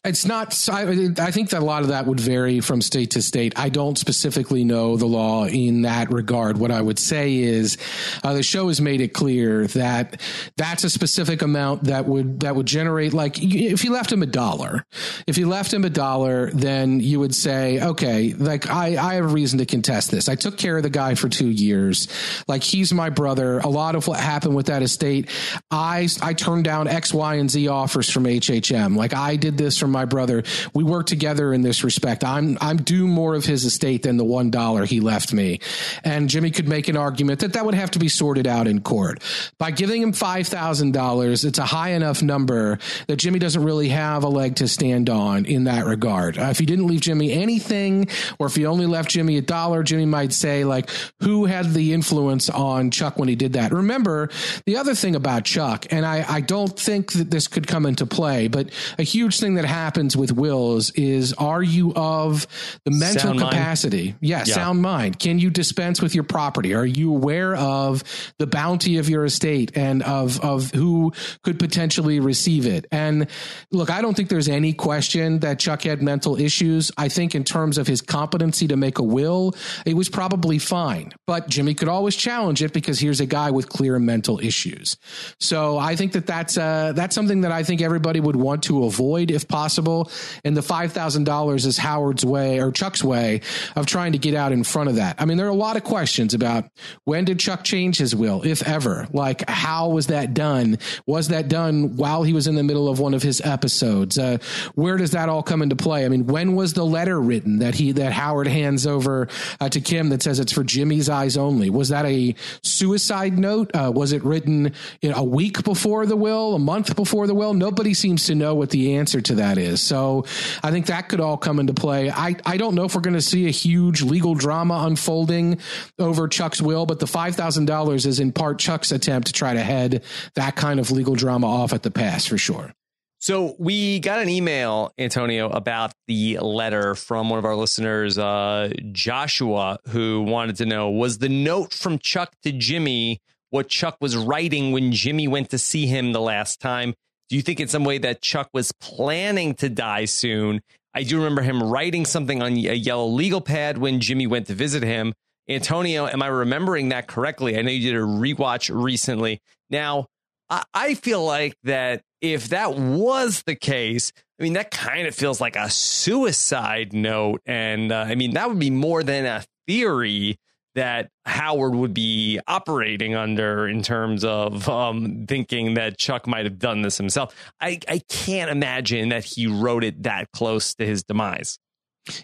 [0.07, 0.69] It's not.
[0.71, 0.85] I,
[1.33, 3.55] think that a lot of that would vary from state to state.
[3.57, 6.59] I don't specifically know the law in that regard.
[6.59, 7.77] What I would say is,
[8.23, 10.21] uh, the show has made it clear that
[10.57, 13.15] that's a specific amount that would that would generate.
[13.15, 14.85] Like, if you left him a dollar,
[15.27, 19.25] if you left him a dollar, then you would say, okay, like I I have
[19.25, 20.29] a reason to contest this.
[20.29, 22.07] I took care of the guy for two years.
[22.47, 23.59] Like he's my brother.
[23.59, 25.31] A lot of what happened with that estate,
[25.69, 28.97] I I turned down X, Y, and Z offers from HHM.
[28.97, 30.43] Like I did this from my brother.
[30.75, 32.23] We work together in this respect.
[32.25, 35.61] I'm I'm due more of his estate than the one dollar he left me.
[36.05, 38.81] And Jimmy could make an argument that that would have to be sorted out in
[38.81, 39.23] court.
[39.59, 43.89] By giving him five thousand dollars, it's a high enough number that Jimmy doesn't really
[43.89, 46.39] have a leg to stand on in that regard.
[46.39, 49.83] Uh, if he didn't leave Jimmy anything, or if he only left Jimmy a dollar,
[49.83, 50.91] Jimmy might say like,
[51.23, 54.29] "Who had the influence on Chuck when he did that?" Remember
[54.65, 58.07] the other thing about Chuck, and I I don't think that this could come into
[58.07, 62.47] play, but a huge thing that happens with wills is are you of
[62.85, 64.15] the mental Sound capacity?
[64.21, 64.55] Yeah, Yeah.
[64.55, 65.19] sound mind.
[65.19, 66.75] Can you dispense with your property?
[66.75, 68.03] Are you aware of
[68.39, 72.87] the bounty of your estate and of of who could potentially receive it?
[72.93, 73.27] And
[73.73, 76.91] look, I don't think there's any question that Chuck had mental issues.
[76.97, 81.13] I think in terms of his competency to make a will, it was probably fine.
[81.27, 84.97] But Jimmy could always challenge it because here's a guy with clear mental issues.
[85.41, 88.85] So I think that that's uh, that's something that I think everybody would want to
[88.85, 90.11] avoid if possible.
[90.45, 93.41] And the five thousand dollars is Howard's way or Chuck's way
[93.75, 95.17] of trying to get out in front of that.
[95.19, 96.65] I mean, there are a lot of questions about
[97.05, 99.07] when did Chuck change his will, if ever.
[99.13, 100.79] Like, how was that done?
[101.07, 104.19] Was that done while he was in the middle of one of his episodes?
[104.19, 104.39] Uh,
[104.75, 106.05] where does that all come into play?
[106.05, 109.29] I mean, when was the letter written that he that Howard hands over
[109.61, 111.71] uh, to Kim that says it's for Jimmy's eyes only?
[111.71, 113.71] Was that a suicide note?
[113.75, 117.55] Uh, was it written a week before the will, a month before the will?
[117.55, 119.81] Nobody seems to know what the answer to that is.
[119.81, 120.25] So
[120.63, 122.11] I think that could all come into play.
[122.11, 125.59] I, I don't know if we're going to see a huge legal drama unfolding
[125.99, 130.03] over Chuck's will, but the $5,000 is in part Chuck's attempt to try to head
[130.35, 132.73] that kind of legal drama off at the pass for sure.
[133.19, 138.71] So we got an email, Antonio, about the letter from one of our listeners, uh,
[138.93, 144.17] Joshua, who wanted to know was the note from Chuck to Jimmy what Chuck was
[144.17, 146.95] writing when Jimmy went to see him the last time?
[147.29, 150.61] Do you think in some way that Chuck was planning to die soon?
[150.95, 154.55] I do remember him writing something on a yellow legal pad when Jimmy went to
[154.55, 155.13] visit him.
[155.49, 157.59] Antonio, am I remembering that correctly?
[157.59, 159.41] I know you did a rewatch recently.
[159.71, 160.07] Now,
[160.49, 165.41] I, feel like that if that was the case, I mean, that kind of feels
[165.41, 167.43] like a suicide note.
[167.47, 170.39] And uh, I mean, that would be more than a theory
[170.77, 176.59] that Howard would be operating under in terms of um, thinking that Chuck might have
[176.59, 177.35] done this himself.
[177.61, 181.59] I, I can't imagine that he wrote it that close to his demise.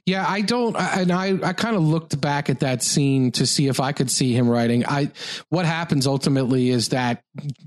[0.06, 3.66] Yeah, I don't, and I, I kind of looked back at that scene to see
[3.66, 4.86] if I could see him writing.
[4.86, 5.10] I,
[5.48, 7.22] what happens ultimately is that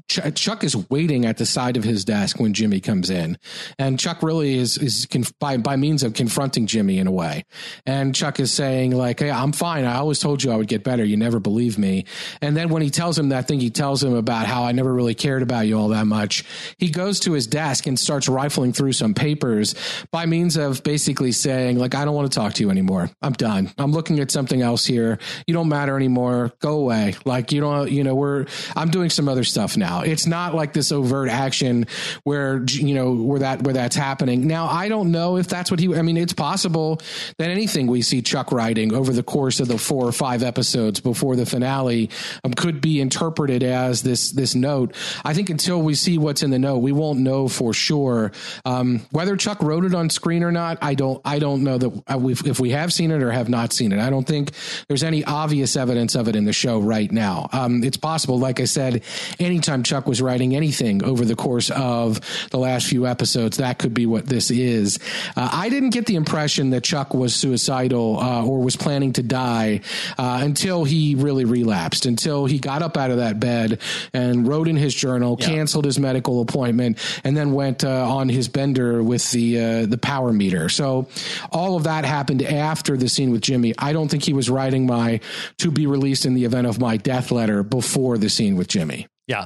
[0.08, 3.38] Chuck is waiting at the side of his desk when Jimmy comes in,
[3.80, 7.46] and Chuck really is is conf- by by means of confronting Jimmy in a way,
[7.86, 9.84] and Chuck is saying like, "Hey, I'm fine.
[9.84, 11.04] I always told you I would get better.
[11.04, 12.06] You never believe me."
[12.42, 14.94] And then when he tells him that thing, he tells him about how I never
[14.94, 16.46] really cared about you all that much.
[16.78, 19.74] He goes to his desk and starts rifling through some papers
[20.12, 23.10] by means of basically saying like, "I don't want to talk to you anymore.
[23.24, 23.72] I'm done.
[23.80, 25.18] I'm looking at something else here.
[25.48, 26.54] You don't matter anymore.
[26.60, 27.16] Go away.
[27.26, 27.92] Like you don't.
[27.92, 28.46] You know, we're.
[28.76, 30.02] I'm doing some other stuff now.
[30.02, 31.88] It's not like this overt action
[32.24, 34.48] where you know where that where that's happening.
[34.48, 35.94] Now I don't know if that's what he.
[35.96, 37.02] I mean, it's possible
[37.38, 41.00] that anything we see Chuck writing over the course of the four or five episodes
[41.00, 42.10] before the finale
[42.44, 44.96] um, could be interpreted as this this note.
[45.24, 48.32] I think until we see what's in the note, we won't know for sure
[48.66, 50.78] um, whether Chuck wrote it on screen or not.
[50.82, 51.22] I don't.
[51.26, 53.92] I don't know that uh, we've, if we have seen it or have not seen
[53.92, 54.00] it.
[54.00, 54.52] I don't think
[54.88, 57.50] there's any obvious evidence of it in the show right now.
[57.52, 59.04] Um, it's possible, like I said,
[59.46, 63.94] anytime Chuck was writing anything over the course of the last few episodes, that could
[63.94, 65.00] be what this is.
[65.38, 69.24] Uh, I didn't get the impression that Chuck was suicidal uh, or was planning to
[69.24, 69.82] die
[70.18, 73.80] uh, until he really relapsed, until he got up out of that bed
[74.14, 75.46] and wrote in his journal, Yeah.
[75.48, 79.98] canceled his medical appointment, and then went uh, on his bender with the uh, the
[79.98, 80.70] power meter.
[80.70, 81.08] So
[81.52, 83.74] all of that happened after the scene with Jimmy.
[83.78, 85.20] I don't think he was writing my
[85.58, 89.08] to be released in the event of my death letter before the scene with Jimmy.
[89.28, 89.46] Yeah.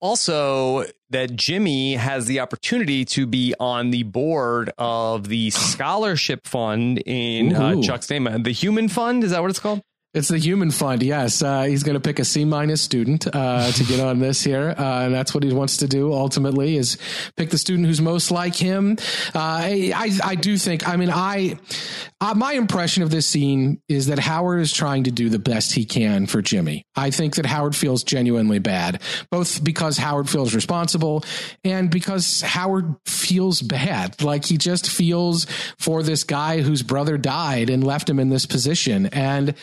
[0.00, 7.02] Also, that Jimmy has the opportunity to be on the board of the scholarship fund
[7.04, 8.26] in uh, Chuck's name.
[8.26, 9.82] Uh, The Human Fund, is that what it's called?
[10.12, 11.04] It's the Human Fund.
[11.04, 14.42] Yes, uh, he's going to pick a C minus student uh, to get on this
[14.42, 16.12] here, uh, and that's what he wants to do.
[16.12, 16.98] Ultimately, is
[17.36, 18.96] pick the student who's most like him.
[19.32, 20.88] Uh, I, I I do think.
[20.88, 21.60] I mean, I
[22.20, 25.74] uh, my impression of this scene is that Howard is trying to do the best
[25.74, 26.82] he can for Jimmy.
[26.96, 31.24] I think that Howard feels genuinely bad, both because Howard feels responsible
[31.62, 34.20] and because Howard feels bad.
[34.20, 35.46] Like he just feels
[35.78, 39.54] for this guy whose brother died and left him in this position, and.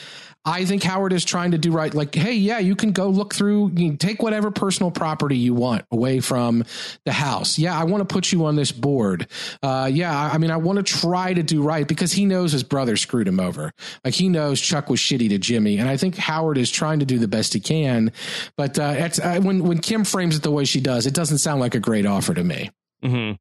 [0.48, 1.94] I think Howard is trying to do right.
[1.94, 5.84] Like, hey, yeah, you can go look through, you take whatever personal property you want
[5.92, 6.64] away from
[7.04, 7.60] the house.
[7.60, 9.28] Yeah, I want to put you on this board.
[9.62, 12.64] Uh, yeah, I mean, I want to try to do right because he knows his
[12.64, 13.74] brother screwed him over.
[14.06, 17.06] Like, he knows Chuck was shitty to Jimmy, and I think Howard is trying to
[17.06, 18.14] do the best he can.
[18.56, 21.60] But uh, uh, when when Kim frames it the way she does, it doesn't sound
[21.60, 22.72] like a great offer to me.
[23.04, 23.36] Mm-hmm.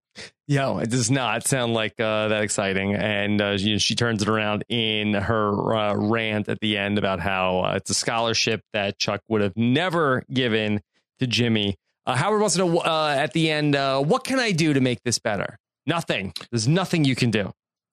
[0.47, 2.95] Yeah, it does not sound like uh, that exciting.
[2.95, 7.21] And uh, she, she turns it around in her uh, rant at the end about
[7.21, 10.81] how uh, it's a scholarship that Chuck would have never given
[11.19, 11.77] to Jimmy.
[12.07, 14.81] Uh, Howard wants to know uh, at the end, uh, what can I do to
[14.81, 15.59] make this better?
[15.87, 16.33] Nothing.
[16.51, 17.53] There's nothing you can do.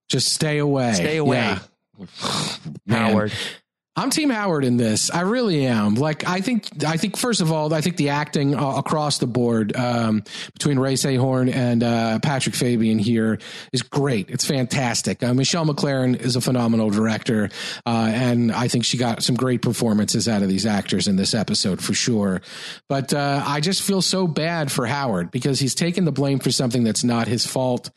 [0.09, 0.93] Just stay away.
[0.93, 1.57] Stay away.
[1.97, 2.05] Yeah.
[2.89, 3.31] Howard.
[3.95, 5.11] I'm Team Howard in this.
[5.11, 5.93] I really am.
[5.93, 9.27] Like, I think, I think first of all, I think the acting uh, across the
[9.27, 10.23] board um,
[10.53, 13.37] between Rhea Seehorn and uh, Patrick Fabian here
[13.71, 14.31] is great.
[14.31, 15.21] It's fantastic.
[15.21, 17.51] Uh, Michelle MacLaren is a phenomenal director,
[17.85, 21.35] uh, and I think she got some great performances out of these actors in this
[21.35, 22.41] episode for sure.
[22.89, 26.49] But uh, I just feel so bad for Howard because he's taken the blame for
[26.49, 27.91] something that's not his fault,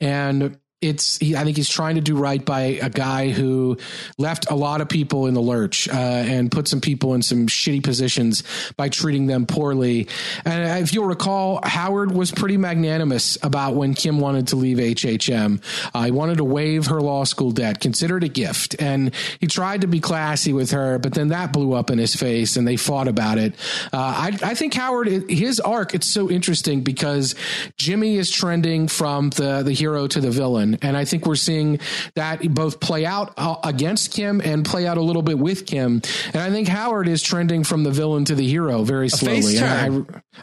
[0.00, 3.78] and it's he, I think he's trying to do right by a guy who
[4.18, 7.46] left a lot of people in the lurch uh, and put some people in some
[7.46, 8.42] shitty positions
[8.76, 10.08] by treating them poorly.
[10.44, 15.62] And if you'll recall, Howard was pretty magnanimous about when Kim wanted to leave HHM.
[15.94, 19.46] Uh, he wanted to waive her law school debt, consider it a gift, and he
[19.46, 22.66] tried to be classy with her, but then that blew up in his face, and
[22.66, 23.54] they fought about it.
[23.92, 27.34] Uh, I, I think Howard, his arc, it's so interesting because
[27.76, 31.80] Jimmy is trending from the the hero to the villain and I think we're seeing
[32.14, 36.02] that both play out uh, against Kim and play out a little bit with Kim.
[36.32, 39.58] And I think Howard is trending from the villain to the hero very slowly.
[39.58, 39.90] I,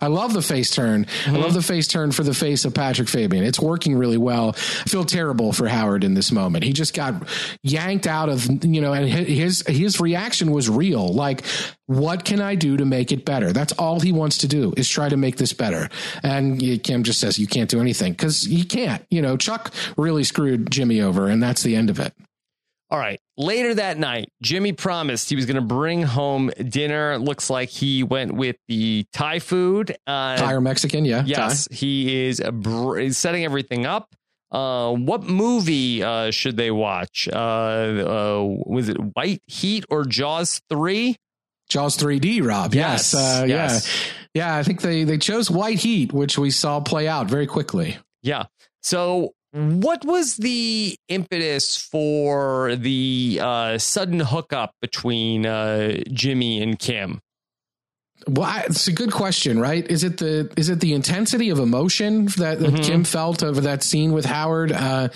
[0.02, 1.06] I, love the face turn.
[1.06, 1.36] Mm-hmm.
[1.36, 3.44] I love the face turn for the face of Patrick Fabian.
[3.44, 4.50] It's working really well.
[4.56, 6.64] I feel terrible for Howard in this moment.
[6.64, 7.28] He just got
[7.64, 11.14] yanked out of, you know, and his his reaction was real.
[11.14, 11.44] Like
[11.90, 13.52] what can I do to make it better?
[13.52, 15.90] That's all he wants to do is try to make this better.
[16.22, 19.04] And Kim just says you can't do anything because you can't.
[19.10, 22.14] You know, Chuck really screwed Jimmy over, and that's the end of it.
[22.92, 23.20] All right.
[23.38, 27.18] Later that night, Jimmy promised he was going to bring home dinner.
[27.18, 29.98] Looks like he went with the Thai food.
[30.06, 31.24] Uh, Thai or Mexican, yeah.
[31.26, 31.76] Yes, Thai.
[31.76, 34.14] he is br- setting everything up.
[34.52, 37.28] Uh, what movie uh, should they watch?
[37.32, 41.16] Uh, uh, was it White Heat or Jaws 3?
[41.70, 42.74] Jaws 3D, Rob.
[42.74, 43.14] Yes.
[43.14, 43.42] Yes.
[43.42, 44.14] Uh, yes.
[44.34, 44.44] Yeah.
[44.46, 44.56] Yeah.
[44.56, 47.98] I think they, they chose White Heat, which we saw play out very quickly.
[48.22, 48.46] Yeah.
[48.82, 57.22] So, what was the impetus for the uh, sudden hookup between uh, Jimmy and Kim?
[58.30, 59.90] Well, it's a good question, right?
[59.90, 62.84] Is it the is it the intensity of emotion that, that mm-hmm.
[62.84, 64.72] Kim felt over that scene with Howard?
[64.72, 65.10] Uh,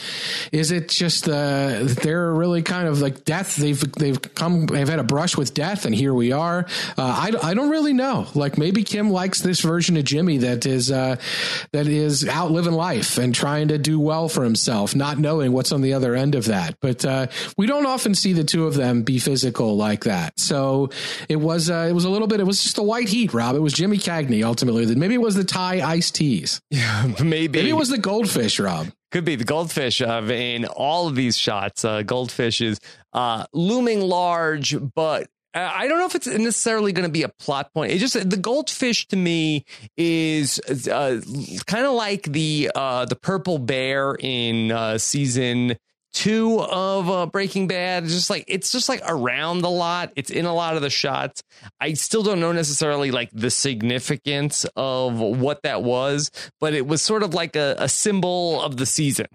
[0.51, 3.55] is it just uh, they're really kind of like death?
[3.55, 6.65] They've they've come they've had a brush with death, and here we are.
[6.97, 8.25] Uh, I I don't really know.
[8.33, 11.17] Like maybe Kim likes this version of Jimmy that is uh,
[11.71, 15.71] that is out living life and trying to do well for himself, not knowing what's
[15.71, 16.77] on the other end of that.
[16.81, 20.39] But uh, we don't often see the two of them be physical like that.
[20.39, 20.89] So
[21.29, 22.39] it was uh, it was a little bit.
[22.39, 23.55] It was just a white heat, Rob.
[23.55, 24.85] It was Jimmy Cagney ultimately.
[24.95, 26.61] Maybe it was the Thai iced teas.
[26.69, 27.59] Yeah, maybe.
[27.59, 28.87] Maybe it was the goldfish, Rob.
[29.11, 31.85] Could be the goldfish uh, in all of these shots.
[31.85, 32.79] Uh, goldfish is
[33.13, 37.71] uh, looming large, but I don't know if it's necessarily going to be a plot
[37.73, 37.91] point.
[37.91, 41.21] It just the goldfish to me is uh,
[41.67, 45.77] kind of like the uh, the purple bear in uh, season
[46.13, 48.03] two of uh, Breaking Bad.
[48.03, 50.13] It's just like it's just like around a lot.
[50.15, 51.43] It's in a lot of the shots.
[51.79, 57.01] I still don't know necessarily like the significance of what that was, but it was
[57.01, 59.27] sort of like a, a symbol of the season.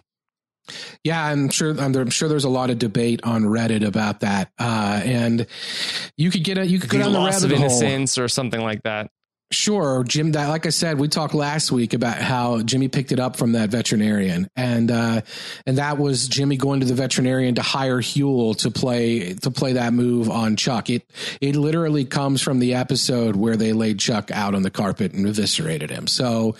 [1.02, 1.78] Yeah, I'm sure.
[1.78, 5.46] I'm sure there's a lot of debate on Reddit about that, uh, and
[6.16, 8.24] you could get a you could the go down the rabbit of innocence hole.
[8.24, 9.10] or something like that.
[9.50, 10.30] Sure, Jim.
[10.30, 13.70] Like I said, we talked last week about how Jimmy picked it up from that
[13.70, 15.22] veterinarian, and uh,
[15.64, 19.72] and that was Jimmy going to the veterinarian to hire Huell to play to play
[19.72, 20.90] that move on Chuck.
[20.90, 25.14] It it literally comes from the episode where they laid Chuck out on the carpet
[25.14, 26.08] and eviscerated him.
[26.08, 26.54] So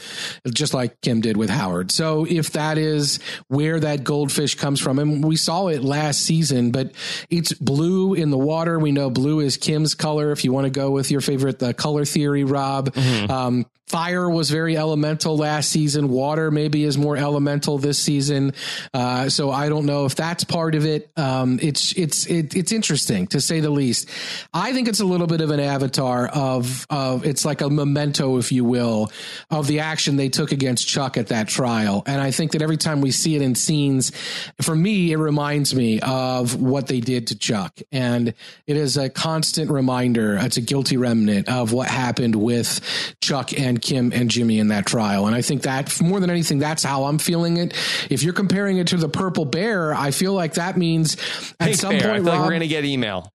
[0.50, 1.90] just like Kim did with Howard.
[1.90, 3.18] So if that is
[3.48, 6.92] where that goldfish comes from, and we saw it last season, but
[7.28, 8.78] it's blue in the water.
[8.78, 10.32] We know blue is Kim's color.
[10.32, 12.94] If you want to go with your favorite the color theory, Rob job.
[12.94, 13.30] Mm-hmm.
[13.30, 16.10] Um, Fire was very elemental last season.
[16.10, 18.52] Water maybe is more elemental this season.
[18.92, 21.10] Uh, so I don't know if that's part of it.
[21.16, 24.10] Um, it's it's it, it's interesting to say the least.
[24.52, 28.36] I think it's a little bit of an avatar of of it's like a memento,
[28.36, 29.10] if you will,
[29.50, 32.02] of the action they took against Chuck at that trial.
[32.04, 34.12] And I think that every time we see it in scenes,
[34.60, 38.34] for me, it reminds me of what they did to Chuck, and
[38.66, 40.36] it is a constant reminder.
[40.36, 42.67] It's a guilty remnant of what happened with
[43.22, 45.26] Chuck and Kim and Jimmy in that trial.
[45.26, 47.74] And I think that more than anything, that's how I'm feeling it.
[48.10, 51.16] If you're comparing it to the Purple Bear, I feel like that means
[51.60, 52.12] at Pink some bear.
[52.12, 53.32] point like we're going to get email.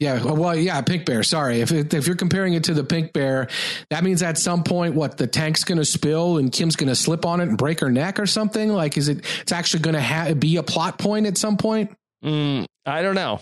[0.00, 1.24] Yeah, well, yeah, pink bear.
[1.24, 3.48] Sorry, if if you're comparing it to the pink bear,
[3.90, 6.94] that means at some point, what the tank's going to spill and Kim's going to
[6.94, 8.68] slip on it and break her neck or something.
[8.68, 9.24] Like, is it?
[9.40, 11.96] It's actually going to ha- be a plot point at some point.
[12.24, 13.40] Mm, I don't know.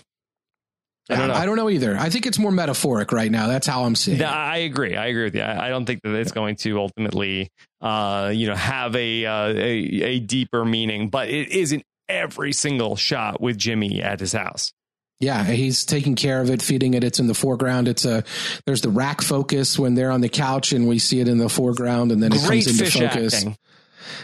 [1.09, 1.33] I don't know.
[1.33, 1.97] I don't know either.
[1.97, 3.47] I think it's more metaphoric right now.
[3.47, 4.19] That's how I'm seeing.
[4.19, 4.35] Yeah, it.
[4.35, 4.95] I agree.
[4.95, 5.41] I agree with you.
[5.41, 7.49] I, I don't think that it's going to ultimately,
[7.81, 12.51] uh, you know, have a, uh, a a deeper meaning, but it is in every
[12.53, 14.73] single shot with Jimmy at his house.
[15.19, 17.03] Yeah, he's taking care of it, feeding it.
[17.03, 17.87] It's in the foreground.
[17.87, 18.23] It's a
[18.65, 21.49] there's the rack focus when they're on the couch, and we see it in the
[21.49, 23.45] foreground, and then it Great comes into fish focus.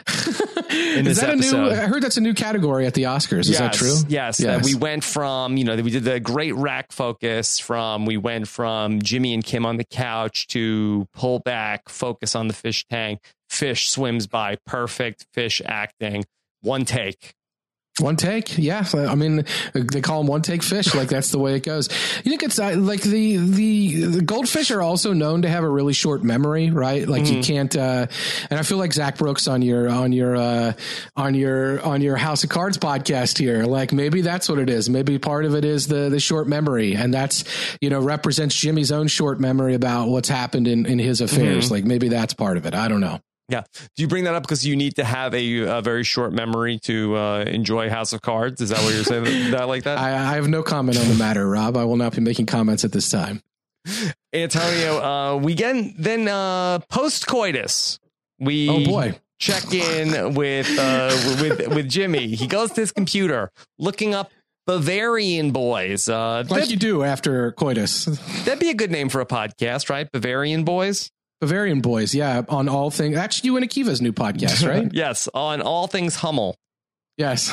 [0.74, 1.08] acting.
[1.08, 1.72] Is this that a new?
[1.72, 3.50] I heard that's a new category at the Oscars.
[3.50, 3.96] Is that true?
[4.08, 4.44] Yes.
[4.44, 8.48] Uh, we went from, you know, we did the great rack focus from, we went
[8.48, 13.20] from Jimmy and Kim on the couch to pull back, focus on the fish tank.
[13.50, 16.26] Fish swims by, perfect fish acting,
[16.62, 17.36] one take.
[18.00, 18.84] One take, yeah.
[18.92, 20.96] I mean, they call them one take fish.
[20.96, 21.90] Like that's the way it goes.
[22.24, 25.70] You think it's uh, like the, the the goldfish are also known to have a
[25.70, 27.08] really short memory, right?
[27.08, 27.76] Like you can't.
[27.76, 28.08] Uh,
[28.50, 30.74] and I feel like Zach Brooks on your on your uh,
[31.16, 33.66] on your on your House of Cards podcast here.
[33.66, 34.90] Like maybe that's what it is.
[34.90, 37.44] Maybe part of it is the the short memory, and that's
[37.80, 41.70] you know represents Jimmy's own short memory about what's happened in in his affairs.
[41.70, 42.74] Like maybe that's part of it.
[42.74, 43.22] I don't know.
[43.54, 43.64] Yeah.
[43.96, 46.80] Do you bring that up because you need to have a, a very short memory
[46.84, 48.60] to uh, enjoy House of Cards?
[48.62, 49.52] Is that what you're saying?
[49.52, 49.98] that like that?
[50.00, 51.78] I, I have no comment on the matter, Rob.
[51.78, 53.42] I will not be making comments at this time.
[54.34, 58.00] Antonio, uh, we get then uh, post coitus.
[58.40, 59.20] We Oh boy.
[59.40, 61.10] check in with uh,
[61.42, 62.30] with with Jimmy.
[62.36, 64.32] He goes to his computer looking up
[64.66, 66.10] Bavarian Boys.
[66.10, 68.06] Uh, Like you do after coitus.
[68.46, 70.10] that'd be a good name for a podcast, right?
[70.12, 71.12] Bavarian Boys.
[71.44, 73.18] Bavarian Boys, yeah, on all things.
[73.18, 74.90] Actually, you and Akiva's new podcast, right?
[74.94, 76.56] yes, on all things Hummel.
[77.18, 77.52] yes.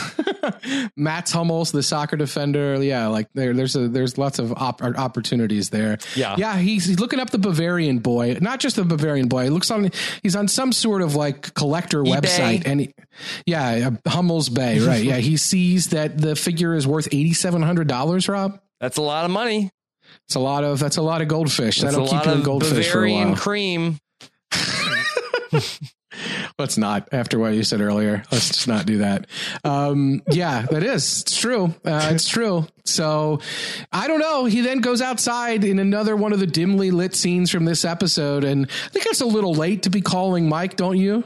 [0.97, 2.81] Mats Hummels, the soccer defender.
[2.83, 5.99] Yeah, like there, there's a, there's lots of op- opportunities there.
[6.15, 6.37] Yeah.
[6.39, 6.57] yeah.
[6.57, 9.45] He's, he's looking up the Bavarian Boy, not just the Bavarian Boy.
[9.45, 9.91] He looks on.
[10.23, 12.21] He's on some sort of like collector eBay.
[12.21, 12.95] website, and he,
[13.47, 15.03] yeah, Hummels Bay, right?
[15.03, 18.29] yeah, he sees that the figure is worth eighty seven hundred dollars.
[18.29, 19.71] Rob, That's a lot of money.
[20.31, 21.81] It's a lot of that's a lot of goldfish.
[21.81, 23.37] That's That'll a keep lot you in goldfish for a Bavarian while.
[23.37, 23.99] cream.
[26.57, 28.23] Let's not after what you said earlier.
[28.31, 29.27] Let's just not do that.
[29.65, 31.23] Um, yeah, that is.
[31.23, 31.75] It's true.
[31.85, 32.65] Uh, it's true.
[32.85, 33.41] So
[33.91, 34.45] I don't know.
[34.45, 38.45] He then goes outside in another one of the dimly lit scenes from this episode.
[38.45, 41.25] And I think it's a little late to be calling Mike, don't you?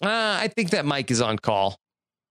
[0.00, 0.08] Uh,
[0.40, 1.76] I think that Mike is on call.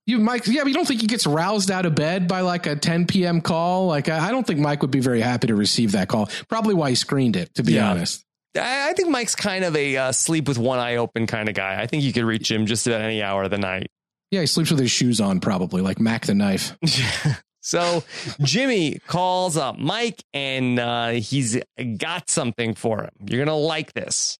[0.07, 2.67] You, Mike, yeah, but you don't think he gets roused out of bed by like
[2.67, 3.41] a 10 p.m.
[3.41, 3.87] call?
[3.87, 6.29] Like, I I don't think Mike would be very happy to receive that call.
[6.47, 7.89] Probably why he screened it, to be Yeah.
[7.89, 8.23] honest.
[8.55, 11.55] I I think Mike's kind of a uh, sleep with one eye open kind of
[11.55, 11.81] guy.
[11.81, 13.87] I think you could reach him just about any hour of the night.
[14.31, 16.77] Yeah, he sleeps with his shoes on, probably, like Mac the knife.
[17.61, 18.03] so
[18.41, 21.57] Jimmy calls up Mike and uh, he's
[21.97, 23.09] got something for him.
[23.27, 24.37] You're going to like this.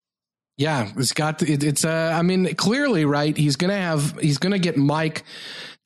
[0.57, 4.37] Yeah, it's got it, it's uh I mean clearly right he's going to have he's
[4.37, 5.23] going to get Mike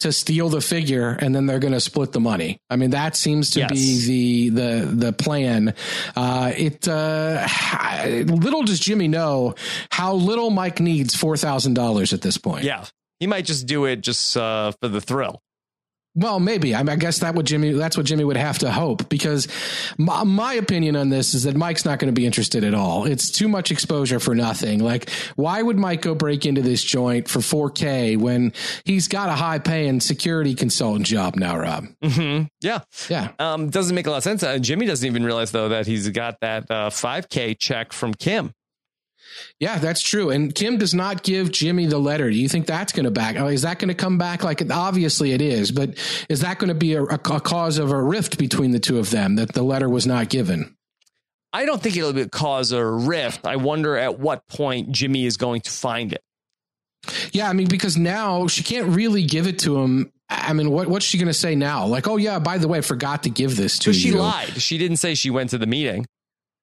[0.01, 2.59] to steal the figure and then they're going to split the money.
[2.69, 3.71] I mean that seems to Yes.
[3.71, 5.73] be the the the plan.
[6.15, 7.47] Uh it uh
[8.27, 9.55] little does Jimmy know
[9.91, 12.63] how little Mike needs $4,000 at this point.
[12.63, 12.85] Yeah.
[13.19, 15.41] He might just do it just uh, for the thrill.
[16.15, 16.75] Well, maybe.
[16.75, 19.47] I, mean, I guess that what Jimmy that's what Jimmy would have to hope because
[19.97, 23.05] my, my opinion on this is that Mike's not going to be interested at all.
[23.05, 24.83] It's too much exposure for nothing.
[24.83, 28.53] Like, why would Mike go break into this joint for 4K when
[28.85, 31.85] he's got a high paying security consultant job now, Rob?
[32.03, 32.79] hmm Yeah.
[33.07, 33.31] Yeah.
[33.39, 34.43] Um, doesn't make a lot of sense.
[34.43, 38.51] Uh, Jimmy doesn't even realize, though, that he's got that uh, 5K check from Kim.
[39.59, 40.29] Yeah, that's true.
[40.29, 42.29] And Kim does not give Jimmy the letter.
[42.29, 43.35] Do you think that's going to back?
[43.37, 44.43] oh, Is that going to come back?
[44.43, 45.97] Like, obviously it is, but
[46.29, 49.09] is that going to be a, a, cause of a rift between the two of
[49.09, 50.75] them that the letter was not given?
[51.51, 53.45] I don't think it'll be cause a rift.
[53.45, 56.21] I wonder at what point Jimmy is going to find it.
[57.31, 60.11] Yeah, I mean, because now she can't really give it to him.
[60.29, 61.87] I mean, what what's she going to say now?
[61.87, 63.93] Like, oh yeah, by the way, I forgot to give this to you.
[63.93, 64.61] she lied.
[64.61, 66.05] She didn't say she went to the meeting.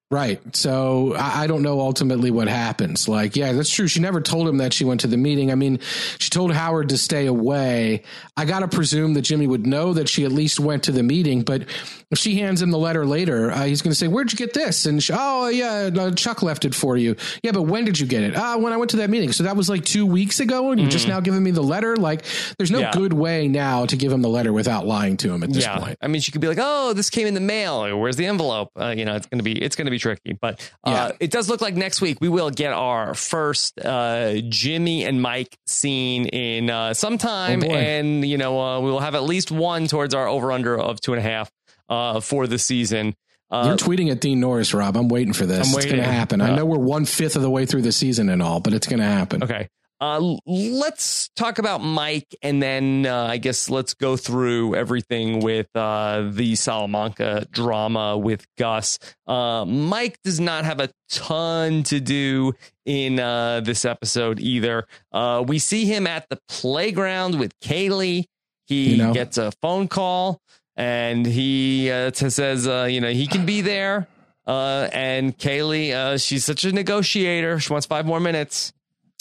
[0.09, 0.39] Right.
[0.55, 3.09] So I, don't know ultimately what happens.
[3.09, 3.89] Like, yeah, that's true.
[3.89, 5.51] She never told him that she went to the meeting.
[5.51, 5.79] I mean,
[6.17, 8.03] she told Howard to stay away.
[8.37, 11.03] I got to presume that Jimmy would know that she at least went to the
[11.03, 11.41] meeting.
[11.41, 11.63] But
[12.11, 14.53] if she hands him the letter later, uh, he's going to say, Where'd you get
[14.53, 14.85] this?
[14.85, 17.15] And she, oh, yeah, no, Chuck left it for you.
[17.43, 18.35] Yeah, but when did you get it?
[18.37, 19.31] Ah, when I went to that meeting.
[19.33, 20.71] So that was like two weeks ago.
[20.71, 21.95] And you're just now giving me the letter.
[21.97, 22.23] Like,
[22.57, 22.83] there's no Mm-hmm.
[22.83, 22.91] Yeah.
[22.91, 25.79] good way now to give him the letter without lying to him at this yeah.
[25.79, 25.97] point.
[25.99, 27.97] I mean, she could be like, "Oh, this came in the mail.
[27.99, 30.33] Where's the envelope?" Uh, you know, it's gonna be it's gonna be tricky.
[30.39, 31.11] But uh, Yeah.
[31.19, 35.57] it does look like next week we will get our first uh, Jimmy and Mike
[35.65, 39.51] scene in uh, some time, Oh, and you know uh, we will have at least
[39.51, 41.49] one towards our over under of two and a half
[41.89, 43.15] uh, for the season.
[43.49, 44.97] Uh, You're tweeting at Dean Norris, Rob.
[44.97, 45.59] I'm waiting for this.
[45.73, 46.03] I'm it's going to waiting.
[46.13, 46.41] happen.
[46.41, 48.73] I Uh, know we're one fifth of the way through the season and all, but
[48.73, 49.43] it's going to happen.
[49.43, 49.69] Okay.
[49.99, 55.67] Uh, let's talk about Mike, and then uh, I guess let's go through everything with
[55.75, 58.99] uh, the Salamanca drama with Gus.
[59.25, 62.53] Uh, Mike does not have a ton to do
[62.85, 64.85] in uh, this episode either.
[65.11, 68.25] Uh, we see him at the playground with Kaylee.
[68.67, 69.13] He You know.
[69.15, 70.39] gets a phone call,
[70.77, 74.07] and he uh, t- says, uh, you know, he can be there.
[74.45, 77.59] Uh, and Kaylee, uh, she's such a negotiator.
[77.59, 78.71] She wants five more minutes.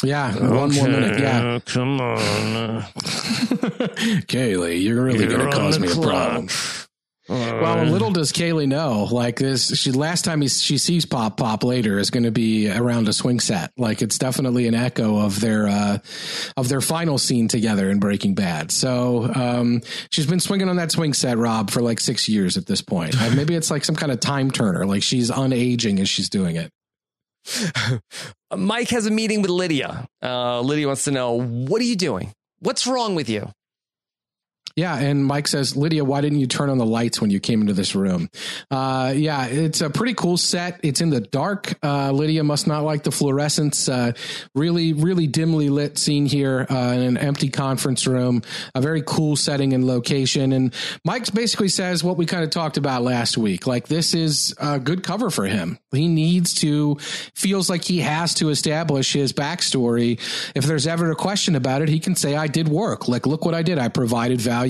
[0.05, 1.19] Yeah, one more minute.
[1.19, 2.83] Yeah, come on.
[4.29, 6.49] Kaylee, you're really going to cause me a problem.
[7.29, 11.65] Well, little does Kaylee know, like this, she last time he, she sees Pop Pop
[11.65, 13.73] later is going to be around a swing set.
[13.77, 15.99] Like it's definitely an echo of their uh,
[16.57, 18.71] of their final scene together in Breaking Bad.
[18.71, 22.67] So um, she's been swinging on that swing set, Rob, for like six years at
[22.67, 23.21] this point.
[23.21, 26.57] Uh, maybe it's like some kind of time turner, like she's unaging as she's doing
[26.57, 26.71] it.
[28.57, 30.07] Mike has a meeting with Lydia.
[30.23, 32.33] Uh, Lydia wants to know what are you doing?
[32.61, 33.51] What's wrong with you?
[34.77, 37.63] Yeah, and Mike says, Lydia, why didn't you turn on the lights when you came
[37.63, 38.29] into this room?
[38.71, 40.81] Uh, yeah, it's a pretty cool set.
[40.83, 41.79] It's in the dark.
[41.83, 43.89] Uh, Lydia must not like the fluorescence.
[43.89, 44.13] Uh,
[44.55, 48.43] really, really dimly lit scene here uh, in an empty conference room.
[48.75, 50.53] A very cool setting and location.
[50.53, 50.75] And
[51.07, 53.67] Mike basically says what we kind of talked about last week.
[53.67, 55.79] Like this is a good cover for him.
[55.91, 56.97] He needs to
[57.35, 60.21] feels like he has to establish his backstory.
[60.55, 63.09] If there's ever a question about it, he can say, "I did work.
[63.09, 63.79] Like, look what I did.
[63.79, 64.66] I provided value.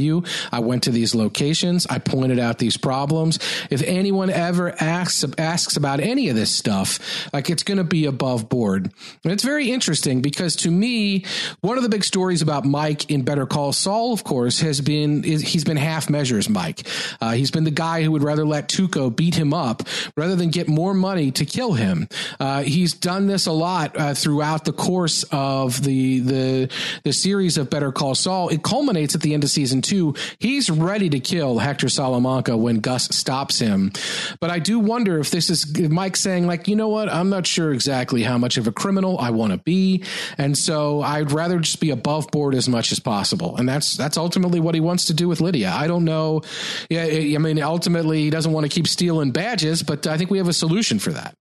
[0.52, 1.86] I went to these locations.
[1.86, 3.38] I pointed out these problems.
[3.70, 6.98] If anyone ever asks asks about any of this stuff,
[7.32, 8.92] like it's going to be above board."
[9.24, 11.24] And it's very interesting because to me,
[11.60, 15.24] one of the big stories about Mike in Better Call Saul, of course, has been
[15.24, 16.48] is he's been half measures.
[16.48, 16.86] Mike,
[17.20, 19.82] uh, he's been the guy who would rather let Tuco beat him up
[20.16, 22.08] rather than get more money to kill him.
[22.38, 26.72] Uh, he's done this a lot uh, throughout the course of the the
[27.04, 28.48] the series of Better Call Saul.
[28.48, 30.14] It culminates at the end of season two.
[30.38, 33.92] He's ready to kill Hector Salamanca when Gus stops him.
[34.40, 37.08] But I do wonder if this is Mike saying like, you know what?
[37.08, 40.04] I'm not sure exactly how much of a criminal I want to be,
[40.38, 43.56] and so I'd rather just be above board as much as possible.
[43.56, 45.70] And that's that's ultimately what he wants to do with Lydia.
[45.70, 46.42] I don't know.
[46.90, 50.38] Yeah, I mean, ultimately he doesn't want to keep stealing badges, but I think we
[50.38, 51.34] have a solution for that.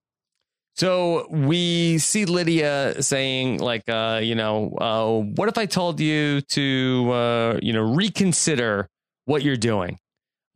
[0.75, 6.41] So we see Lydia saying, like, uh, you know, uh, what if I told you
[6.41, 8.89] to, uh, you know, reconsider
[9.23, 9.99] what you're doing?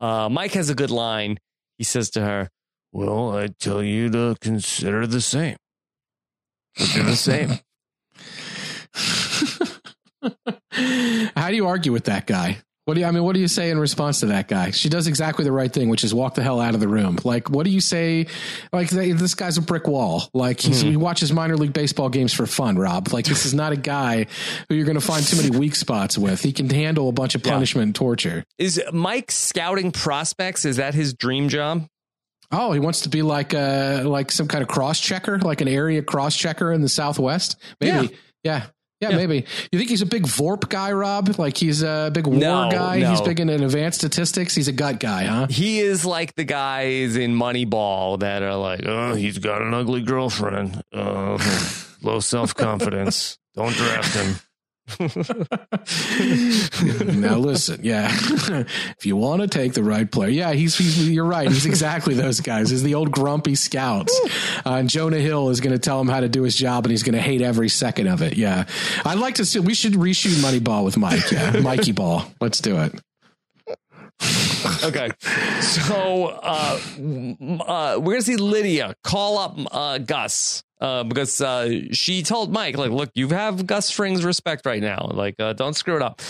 [0.01, 1.39] Uh, Mike has a good line.
[1.78, 2.49] He says to her,
[2.91, 5.55] Well, I tell you to consider the same.
[6.76, 7.59] Consider the same.
[11.38, 12.57] How do you argue with that guy?
[12.90, 14.72] What do you, I mean, what do you say in response to that guy?
[14.72, 17.20] She does exactly the right thing, which is walk the hell out of the room.
[17.24, 18.26] Like, what do you say?
[18.74, 20.28] Like, this guy's a brick wall.
[20.34, 23.14] Like, he's, he watches minor league baseball games for fun, Rob.
[23.14, 24.26] Like, this is not a guy
[24.68, 26.42] who you're going to find too many weak spots with.
[26.42, 28.44] He can handle a bunch of punishment and torture.
[28.58, 30.66] Is Mike scouting prospects?
[30.66, 31.86] Is that his dream job?
[32.52, 35.68] Oh, he wants to be like uh like some kind of cross checker, like an
[35.68, 37.56] area cross checker in the Southwest.
[37.80, 38.08] Maybe.
[38.44, 38.64] Yeah.
[38.64, 38.66] yeah.
[39.02, 39.16] Yeah.
[39.16, 39.45] maybe.
[39.72, 41.39] You think he's a big VORP guy, Rob?
[41.39, 43.00] Like he's a big war No, guy?
[43.00, 43.10] no.
[43.12, 44.54] He's big in advanced statistics.
[44.56, 45.47] He's a gut guy, huh?
[45.50, 50.02] He is like the guys in Moneyball that are like, oh, he's got an ugly
[50.02, 51.38] girlfriend, uh,
[52.02, 53.38] low self confidence.
[53.56, 54.36] Don't draft him.
[57.20, 58.10] now listen, yeah.
[58.98, 61.48] if you want to take the right player, yeah, he's, he's you're right.
[61.48, 62.70] He's exactly those guys.
[62.70, 64.18] He's the old grumpy scouts.
[64.66, 66.92] Uh, and Jonah Hill is going to tell him how to do his job, and
[66.92, 68.38] he's going to hate every second of it.
[68.38, 68.66] Yeah,
[69.06, 69.60] I'd like to see.
[69.60, 71.32] We should reshoot Moneyball with Mike.
[71.32, 72.26] Yeah, Mikey Ball.
[72.40, 73.00] Let's do it.
[74.84, 75.09] Okay.
[75.61, 76.80] So uh,
[77.65, 82.78] uh, we're to see Lydia call up uh, Gus uh, because uh, she told Mike,
[82.78, 85.09] like, look, you have Gus Fring's respect right now.
[85.13, 86.22] Like, uh, don't screw it up.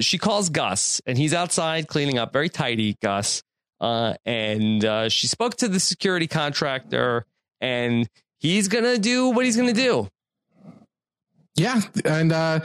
[0.00, 3.42] She calls Gus, and he's outside cleaning up, very tidy, Gus.
[3.80, 7.26] And she spoke to the security contractor,
[7.60, 10.08] and he's to do what he's to do.
[11.54, 12.60] Yeah, and uh,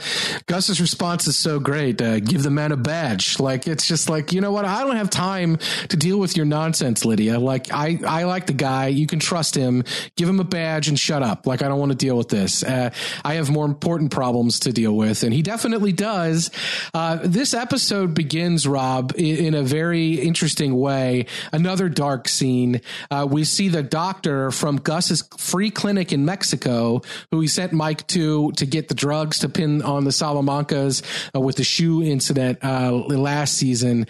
[0.46, 2.00] Gus's response is so great.
[2.00, 3.38] Uh, give the man a badge.
[3.38, 4.64] Like it's just like you know what?
[4.64, 5.58] I don't have time
[5.90, 7.38] to deal with your nonsense, Lydia.
[7.38, 8.86] Like I, I like the guy.
[8.86, 9.84] You can trust him.
[10.16, 11.46] Give him a badge and shut up.
[11.46, 12.62] Like I don't want to deal with this.
[12.62, 12.88] Uh,
[13.26, 16.50] I have more important problems to deal with, and he definitely does.
[16.94, 21.26] Uh, this episode begins, Rob, in, in a very interesting way.
[21.52, 22.80] Another dark scene.
[23.10, 28.06] Uh, we see the doctor from Gus's free clinic in Mexico, who he sent Mike
[28.06, 31.02] to to get get the drugs to pin on the Salamancas
[31.34, 34.06] uh, with the shoe incident uh, last season.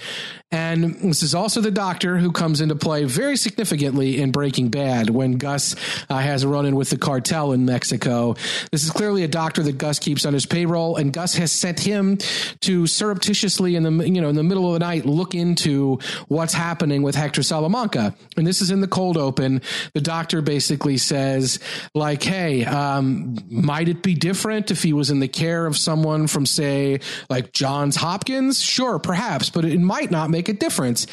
[0.50, 5.10] And this is also the doctor who comes into play very significantly in Breaking Bad
[5.10, 5.76] when Gus
[6.08, 8.34] uh, has a run in with the cartel in Mexico.
[8.72, 11.80] This is clearly a doctor that Gus keeps on his payroll, and Gus has sent
[11.80, 12.16] him
[12.60, 15.98] to surreptitiously in the you know in the middle of the night look into
[16.28, 18.14] what's happening with Hector Salamanca.
[18.38, 19.60] And this is in the cold open.
[19.92, 21.58] The doctor basically says
[21.94, 26.26] like, "Hey, um, might it be different if he was in the care of someone
[26.26, 27.00] from say
[27.30, 28.60] like Johns Hopkins?
[28.60, 31.06] Sure, perhaps, but it might not make a difference."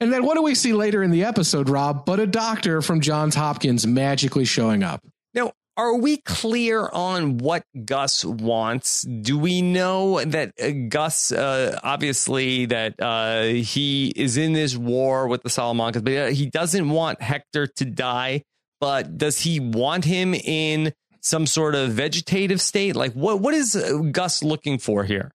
[0.00, 2.04] And then what do we see later in the episode, Rob?
[2.04, 5.02] But a doctor from Johns Hopkins magically showing up.
[5.34, 9.02] Now, are we clear on what Gus wants?
[9.02, 15.28] Do we know that uh, Gus, uh, obviously, that uh, he is in this war
[15.28, 18.42] with the Salamancas, but uh, he doesn't want Hector to die?
[18.80, 20.92] But does he want him in
[21.22, 22.94] some sort of vegetative state?
[22.94, 25.32] Like, what what is uh, Gus looking for here?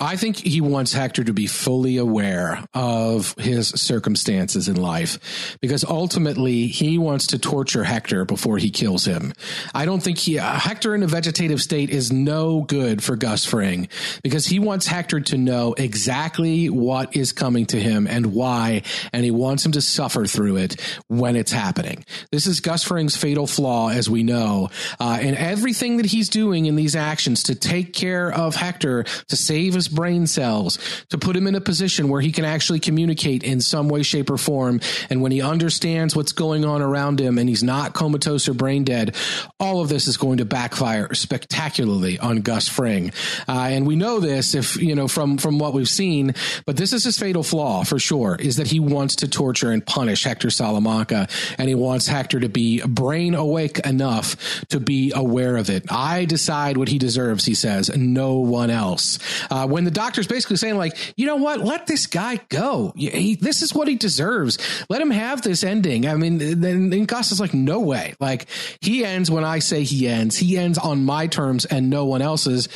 [0.00, 5.84] I think he wants Hector to be fully aware of his circumstances in life because
[5.84, 9.32] ultimately he wants to torture Hector before he kills him.
[9.74, 13.44] I don't think he, uh, Hector in a vegetative state is no good for Gus
[13.44, 13.88] Fring
[14.22, 18.82] because he wants Hector to know exactly what is coming to him and why,
[19.12, 22.04] and he wants him to suffer through it when it's happening.
[22.30, 24.70] This is Gus Fring's fatal flaw, as we know,
[25.00, 29.36] uh, and everything that he's doing in these actions to take care of Hector, to
[29.36, 30.78] save his brain cells
[31.10, 34.30] to put him in a position where he can actually communicate in some way, shape,
[34.30, 34.80] or form.
[35.10, 38.84] And when he understands what's going on around him and he's not comatose or brain
[38.84, 39.14] dead,
[39.58, 43.12] all of this is going to backfire spectacularly on Gus Fring.
[43.48, 46.34] Uh, and we know this if, you know, from, from what we've seen,
[46.66, 49.84] but this is his fatal flaw for sure is that he wants to torture and
[49.84, 51.28] punish Hector Salamanca
[51.58, 54.36] and he wants Hector to be brain awake enough
[54.68, 55.84] to be aware of it.
[55.90, 59.18] I decide what he deserves, he says, no one else.
[59.50, 62.92] Uh, when the doctor's basically saying like, you know what, let this guy go.
[62.96, 64.58] He, this is what he deserves.
[64.88, 66.06] Let him have this ending.
[66.06, 68.14] I mean, then, then Gus is like, no way.
[68.20, 68.46] Like
[68.80, 70.36] he ends when I say he ends.
[70.36, 72.68] He ends on my terms and no one else's.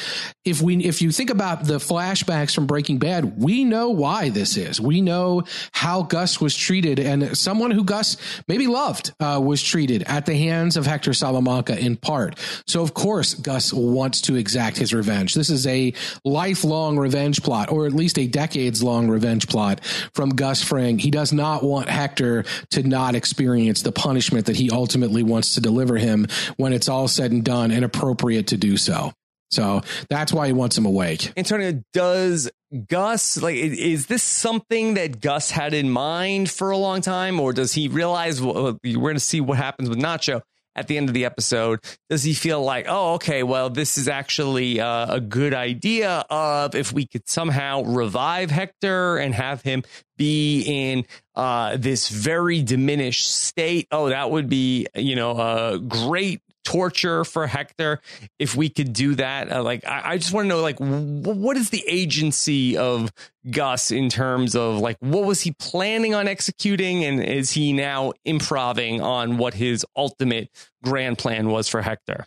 [0.45, 4.57] If we, if you think about the flashbacks from Breaking Bad, we know why this
[4.57, 4.81] is.
[4.81, 8.17] We know how Gus was treated, and someone who Gus
[8.49, 12.39] maybe loved uh, was treated at the hands of Hector Salamanca in part.
[12.67, 15.35] So of course, Gus wants to exact his revenge.
[15.35, 15.93] This is a
[16.25, 20.99] lifelong revenge plot, or at least a decades long revenge plot from Gus Fring.
[20.99, 25.61] He does not want Hector to not experience the punishment that he ultimately wants to
[25.61, 26.27] deliver him
[26.57, 29.13] when it's all said and done and appropriate to do so.
[29.51, 31.33] So that's why he wants him awake.
[31.37, 32.51] Antonio, does
[32.89, 37.53] Gus like is this something that Gus had in mind for a long time, or
[37.53, 40.41] does he realize well, we're going to see what happens with Nacho?
[40.75, 44.09] At the end of the episode does he feel like oh okay well this is
[44.09, 49.83] actually uh, a good idea of if we could somehow revive hector and have him
[50.17, 51.05] be in
[51.35, 53.89] uh, this very diminished state?
[53.91, 58.01] Oh that would be you know a great torture for Hector
[58.39, 59.51] if we could do that.
[59.51, 63.13] Uh, like, I, I just want to know, like, w- what is the agency of
[63.51, 68.13] Gus in terms of like what was he planning on executing, and is he now
[68.25, 70.49] improving on what his ultimate
[70.85, 72.27] grand plan was for Hector?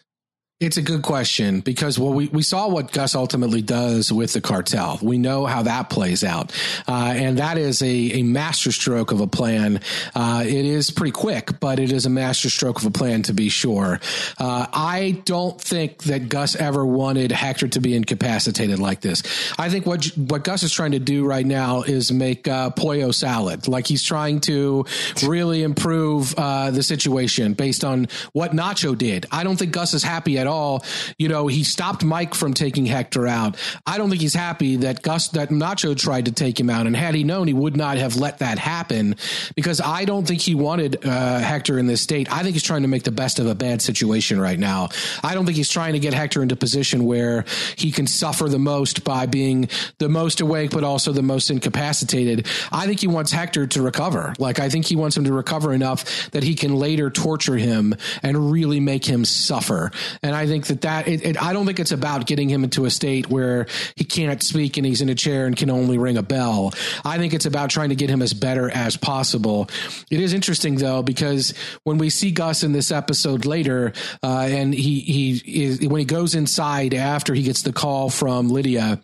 [0.61, 4.39] It's a good question because well, we, we saw what Gus ultimately does with the
[4.39, 4.97] cartel.
[5.01, 6.53] We know how that plays out.
[6.87, 9.81] Uh, and that is a, a masterstroke of a plan.
[10.15, 13.49] Uh, it is pretty quick, but it is a masterstroke of a plan to be
[13.49, 13.99] sure.
[14.37, 19.23] Uh, I don't think that Gus ever wanted Hector to be incapacitated like this.
[19.59, 23.11] I think what, what Gus is trying to do right now is make uh, pollo
[23.11, 23.67] salad.
[23.67, 24.85] Like he's trying to
[25.21, 29.25] really improve uh, the situation based on what Nacho did.
[29.33, 30.83] I don't think Gus is happy all.
[31.17, 33.57] You know, he stopped Mike from taking Hector out.
[33.85, 36.87] I don't think he's happy that Gus, that Nacho tried to take him out.
[36.87, 39.15] And had he known, he would not have let that happen
[39.55, 42.31] because I don't think he wanted uh, Hector in this state.
[42.31, 44.89] I think he's trying to make the best of a bad situation right now.
[45.23, 47.45] I don't think he's trying to get Hector into position where
[47.77, 52.47] he can suffer the most by being the most awake, but also the most incapacitated.
[52.71, 54.33] I think he wants Hector to recover.
[54.39, 57.95] Like, I think he wants him to recover enough that he can later torture him
[58.21, 59.91] and really make him suffer.
[60.21, 62.63] And and I think that that it, it, I don't think it's about getting him
[62.65, 65.97] into a state where he can't speak and he's in a chair and can only
[65.97, 66.73] ring a bell.
[67.05, 69.69] I think it's about trying to get him as better as possible.
[70.11, 74.73] It is interesting though because when we see Gus in this episode later, uh, and
[74.73, 78.99] he he is when he goes inside after he gets the call from Lydia,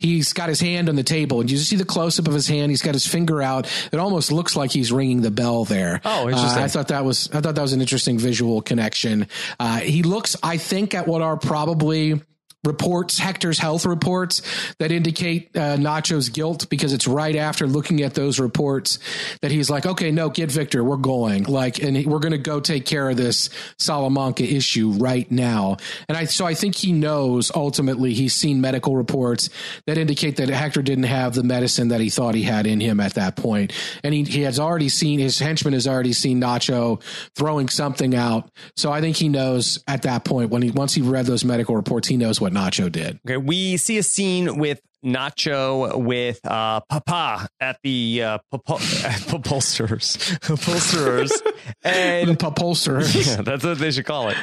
[0.00, 2.34] he's got his hand on the table and you just see the close up of
[2.34, 2.70] his hand.
[2.70, 3.70] He's got his finger out.
[3.92, 6.00] It almost looks like he's ringing the bell there.
[6.04, 6.62] Oh, interesting.
[6.62, 9.28] Uh, I thought that was I thought that was an interesting visual connection.
[9.60, 12.18] Uh, he looks, I think, at what are probably
[12.64, 14.42] reports, Hector's health reports
[14.78, 18.98] that indicate uh, Nacho's guilt because it's right after looking at those reports
[19.40, 22.60] that he's like, okay, no, get Victor, we're going, like, and we're going to go
[22.60, 25.76] take care of this Salamanca issue right now.
[26.08, 29.50] And I, so I think he knows ultimately he's seen medical reports
[29.86, 33.00] that indicate that Hector didn't have the medicine that he thought he had in him
[33.00, 33.72] at that point.
[34.02, 37.02] and he he has already seen his henchman has already seen Nacho
[37.36, 38.50] throwing something out.
[38.76, 41.76] So I think he knows at that point when he once he read those medical
[41.76, 43.20] reports, he knows what Nacho did.
[43.26, 51.42] Okay, we see a scene with Nacho with uh, Papa at the uh, upholsterers, upholsterers,
[51.82, 53.12] and the upholsterers.
[53.32, 54.36] Yeah, that's what they should call it.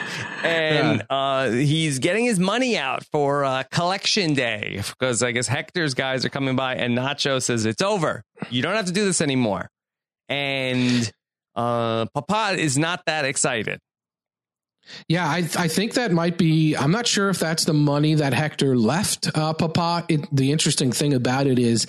[0.43, 1.15] And yeah.
[1.15, 6.25] uh, he's getting his money out for uh, collection day because I guess Hector's guys
[6.25, 8.23] are coming by, and Nacho says it's over.
[8.49, 9.69] You don't have to do this anymore.
[10.27, 11.11] And
[11.55, 13.79] uh, Papa is not that excited.
[15.07, 16.75] Yeah, I, I think that might be.
[16.75, 20.05] I'm not sure if that's the money that Hector left uh, Papa.
[20.07, 21.87] It, the interesting thing about it is,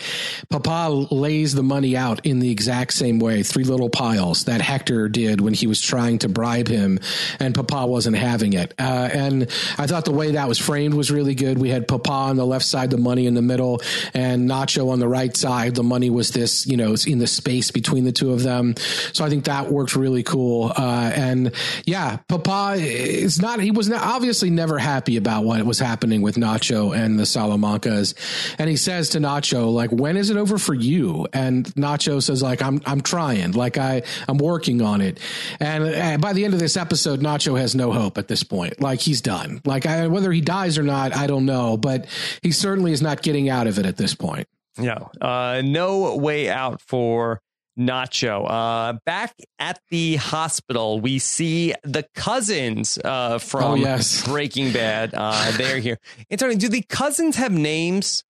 [0.48, 5.08] Papa lays the money out in the exact same way, three little piles that Hector
[5.08, 6.98] did when he was trying to bribe him,
[7.38, 8.74] and Papa wasn't having it.
[8.78, 9.42] Uh, and
[9.78, 11.58] I thought the way that was framed was really good.
[11.58, 13.80] We had Papa on the left side, the money in the middle,
[14.14, 15.74] and Nacho on the right side.
[15.74, 18.74] The money was this, you know, in the space between the two of them.
[19.12, 20.72] So I think that worked really cool.
[20.76, 21.52] Uh, and
[21.86, 26.36] yeah, Papa it's not he was not, obviously never happy about what was happening with
[26.36, 28.14] Nacho and the Salamancas.
[28.58, 31.26] And he says to Nacho, like, when is it over for you?
[31.32, 35.18] And Nacho says, like, I'm I'm trying, like I I'm working on it.
[35.58, 38.80] And, and by the end of this episode, Nacho has no hope at this point.
[38.80, 39.60] Like he's done.
[39.64, 42.06] Like I, whether he dies or not, I don't know, but
[42.42, 44.48] he certainly is not getting out of it at this point.
[44.78, 47.40] Yeah, uh, no way out for
[47.80, 48.46] Nacho.
[48.48, 54.24] Uh, back at the hospital, we see the cousins uh, from oh, yes.
[54.24, 55.14] Breaking Bad.
[55.14, 55.98] Uh, they're here.
[56.30, 58.22] Antonio, do the cousins have names?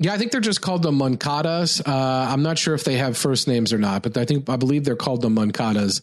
[0.00, 1.80] Yeah, I think they're just called the Moncadas.
[1.86, 4.56] Uh, I'm not sure if they have first names or not, but I think I
[4.56, 6.02] believe they're called the Moncadas.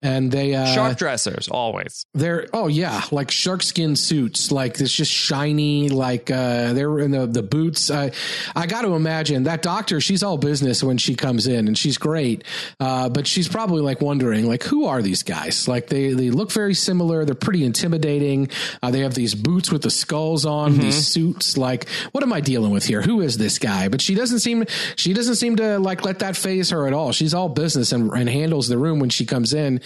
[0.00, 2.06] And they uh, shark dressers always.
[2.14, 5.88] They're oh yeah, like shark skin suits, like it's just shiny.
[5.88, 7.90] Like uh, they're in the the boots.
[7.90, 8.12] I
[8.54, 10.00] I got to imagine that doctor.
[10.00, 12.44] She's all business when she comes in, and she's great.
[12.78, 15.66] Uh, but she's probably like wondering, like, who are these guys?
[15.66, 17.24] Like they they look very similar.
[17.24, 18.50] They're pretty intimidating.
[18.80, 20.82] Uh, they have these boots with the skulls on, mm-hmm.
[20.82, 21.58] these suits.
[21.58, 23.02] Like, what am I dealing with here?
[23.02, 23.88] Who is is this guy?
[23.88, 24.64] But she doesn't seem
[24.96, 27.12] she doesn't seem to like let that faze her at all.
[27.12, 29.80] She's all business and, and handles the room when she comes in.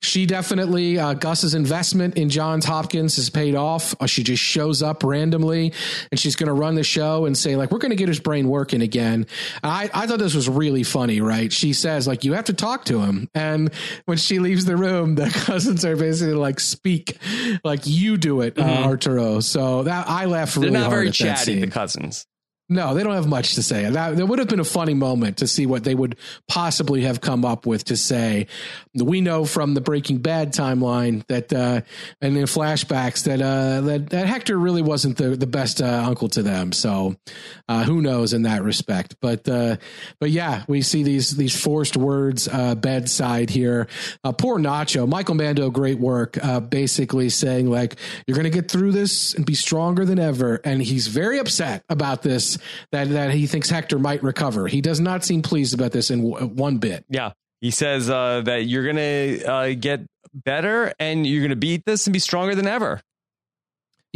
[0.00, 3.94] She definitely uh, Gus's investment in Johns Hopkins has paid off.
[4.00, 5.72] Uh, she just shows up randomly
[6.10, 8.20] and she's going to run the show and say like we're going to get his
[8.20, 9.26] brain working again.
[9.62, 11.20] I I thought this was really funny.
[11.20, 11.52] Right?
[11.52, 13.72] She says like you have to talk to him, and
[14.06, 17.18] when she leaves the room, the cousins are basically like speak
[17.62, 18.84] like you do it, uh, mm-hmm.
[18.84, 19.40] uh, Arturo.
[19.40, 21.60] So that I laughed really They're not hard very chatty.
[21.60, 22.26] The cousins.
[22.68, 23.88] No, they don't have much to say.
[23.88, 26.16] That, that would have been a funny moment to see what they would
[26.48, 28.48] possibly have come up with to say.
[28.92, 31.82] We know from the Breaking Bad timeline that, uh,
[32.20, 36.28] and in flashbacks that, uh, that, that Hector really wasn't the, the best uh, uncle
[36.30, 36.72] to them.
[36.72, 37.14] So,
[37.68, 39.14] uh, who knows in that respect?
[39.20, 39.76] But, uh,
[40.18, 43.86] but yeah, we see these these forced words uh, bedside here.
[44.38, 46.36] poor Nacho, Michael Mando, great work.
[46.68, 47.96] basically saying like
[48.26, 51.84] you're going to get through this and be stronger than ever, and he's very upset
[51.88, 52.55] about this
[52.92, 54.66] that that he thinks Hector might recover.
[54.66, 57.04] He does not seem pleased about this in w- one bit.
[57.08, 62.06] Yeah, he says uh, that you're to uh, get better and you're to beat this
[62.06, 63.00] and be stronger than ever.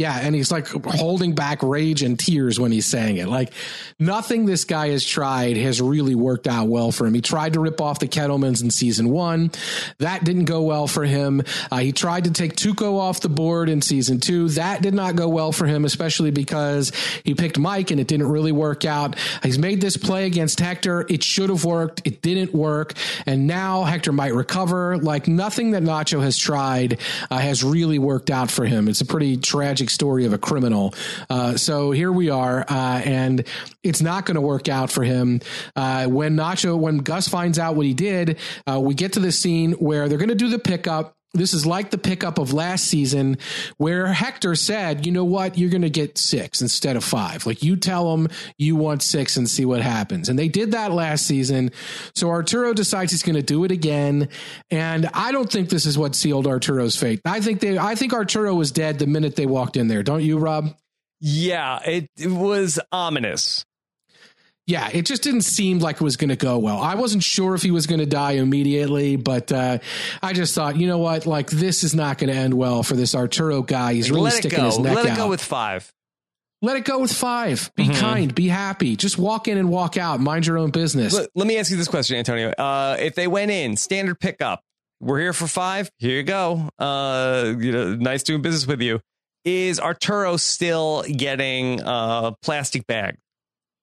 [0.01, 3.27] Yeah, and he's like holding back rage and tears when he's saying it.
[3.27, 3.53] Like
[3.99, 7.13] nothing this guy has tried has really worked out well for him.
[7.13, 9.51] He tried to rip off the Kettlemans in season one.
[9.99, 11.43] That didn't go well for him.
[11.71, 14.49] Uh, he tried to take Tuco off the board in season two.
[14.49, 16.91] That did not go well for him, especially because
[17.23, 19.15] he picked Mike and it didn't really work out.
[19.43, 21.05] He's made this play against Hector.
[21.09, 22.01] It should have worked.
[22.05, 22.93] It didn't work.
[23.27, 24.97] And now Hector might recover.
[24.97, 26.97] Like nothing that Nacho has tried
[27.29, 28.87] uh, has really worked out for him.
[28.87, 30.93] It's a pretty tragic story of a criminal.
[31.29, 33.45] Uh, so here we are, uh, and
[33.83, 35.41] it's not going to work out for him.
[35.75, 38.37] Uh, when Nacho, when Gus finds out what he did,
[38.67, 41.65] uh, we get to the scene where they're going to do the pickup this is
[41.65, 43.37] like the pickup of last season
[43.77, 47.45] where Hector said, you know what, you're going to get six instead of five.
[47.45, 48.27] Like you tell them
[48.57, 50.27] you want six and see what happens.
[50.27, 51.71] And they did that last season.
[52.15, 54.27] So Arturo decides he's going to do it again.
[54.69, 57.21] And I don't think this is what sealed Arturo's fate.
[57.23, 60.03] I think they, I think Arturo was dead the minute they walked in there.
[60.03, 60.75] Don't you, Rob?
[61.21, 63.65] Yeah, it, it was ominous
[64.67, 66.77] yeah, it just didn't seem like it was going to go well.
[66.79, 69.79] I wasn't sure if he was going to die immediately, but uh,
[70.21, 72.95] I just thought, you know what, like this is not going to end well for
[72.95, 73.93] this Arturo guy.
[73.93, 74.95] He's really Let sticking his neck out.
[74.95, 75.13] Let out.
[75.13, 75.91] it go with five.
[76.61, 77.71] Let it go with five.
[77.75, 77.99] Be mm-hmm.
[77.99, 78.35] kind.
[78.35, 78.95] Be happy.
[78.95, 80.19] Just walk in and walk out.
[80.19, 81.11] Mind your own business.
[81.11, 82.51] Let, let me ask you this question, Antonio.
[82.51, 84.61] Uh, if they went in standard pickup,
[84.99, 85.89] we're here for five.
[85.97, 86.69] Here you go.
[86.77, 89.01] Uh, you know, nice doing business with you.
[89.43, 93.17] Is Arturo still getting a plastic bag?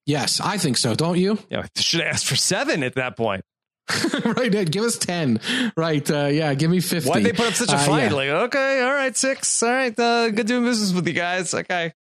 [0.09, 0.95] Yes, I think so.
[0.95, 1.39] Don't you?
[1.51, 3.45] Yeah, should have asked for seven at that point.
[4.25, 5.39] right, give us ten.
[5.77, 7.09] Right, uh, yeah, give me fifty.
[7.09, 8.13] Why'd they put up such a uh, fight?
[8.13, 8.35] Uh, yeah.
[8.35, 9.63] Like, okay, all right, six.
[9.63, 11.53] All right, uh, good doing business with you guys.
[11.55, 11.93] Okay.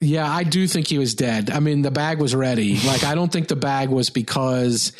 [0.00, 1.50] Yeah, I do think he was dead.
[1.50, 2.78] I mean, the bag was ready.
[2.90, 4.92] Like, I don't think the bag was because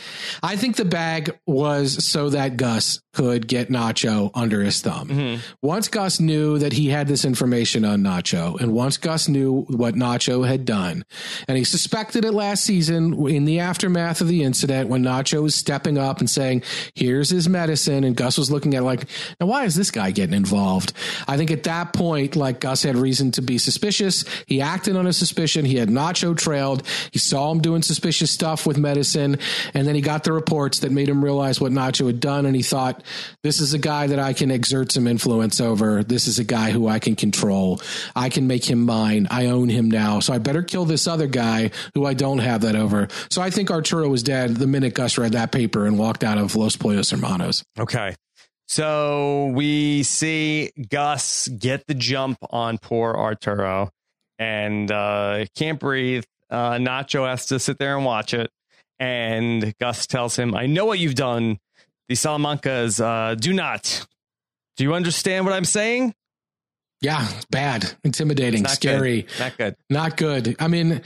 [0.45, 5.09] I think the bag was so that Gus could get Nacho under his thumb.
[5.09, 5.41] Mm-hmm.
[5.61, 9.95] Once Gus knew that he had this information on Nacho, and once Gus knew what
[9.95, 11.05] Nacho had done,
[11.49, 15.57] and he suspected it last season in the aftermath of the incident when Nacho was
[15.57, 16.63] stepping up and saying,
[16.95, 18.05] Here's his medicine.
[18.05, 19.07] And Gus was looking at, like,
[19.41, 20.93] now why is this guy getting involved?
[21.27, 24.25] I think at that point, like, Gus had reason to be suspicious.
[24.47, 25.65] He acted on a suspicion.
[25.65, 26.87] He had Nacho trailed.
[27.13, 29.39] He saw him doing suspicious stuff with medicine.
[29.75, 32.47] And then he got the reports that made him realize what Nacho had done.
[32.47, 33.03] And he thought,
[33.43, 36.03] this is a guy that I can exert some influence over.
[36.03, 37.81] This is a guy who I can control.
[38.15, 39.27] I can make him mine.
[39.31, 40.21] I own him now.
[40.21, 43.09] So I better kill this other guy who I don't have that over.
[43.31, 46.39] So I think Arturo was dead the minute Gus read that paper and walked out
[46.39, 47.65] of Los Pollos Hermanos.
[47.79, 48.15] Okay.
[48.69, 53.91] So we see Gus get the jump on poor Arturo
[54.41, 56.25] and uh, can't breathe.
[56.49, 58.51] Uh, Nacho has to sit there and watch it.
[58.99, 61.59] And Gus tells him, I know what you've done.
[62.09, 64.07] The Salamancas uh, do not.
[64.77, 66.15] Do you understand what I'm saying?
[67.03, 69.23] Yeah, bad, intimidating, scary.
[69.23, 69.39] Good.
[69.39, 69.77] Not good.
[69.89, 70.57] Not good.
[70.59, 71.01] I mean,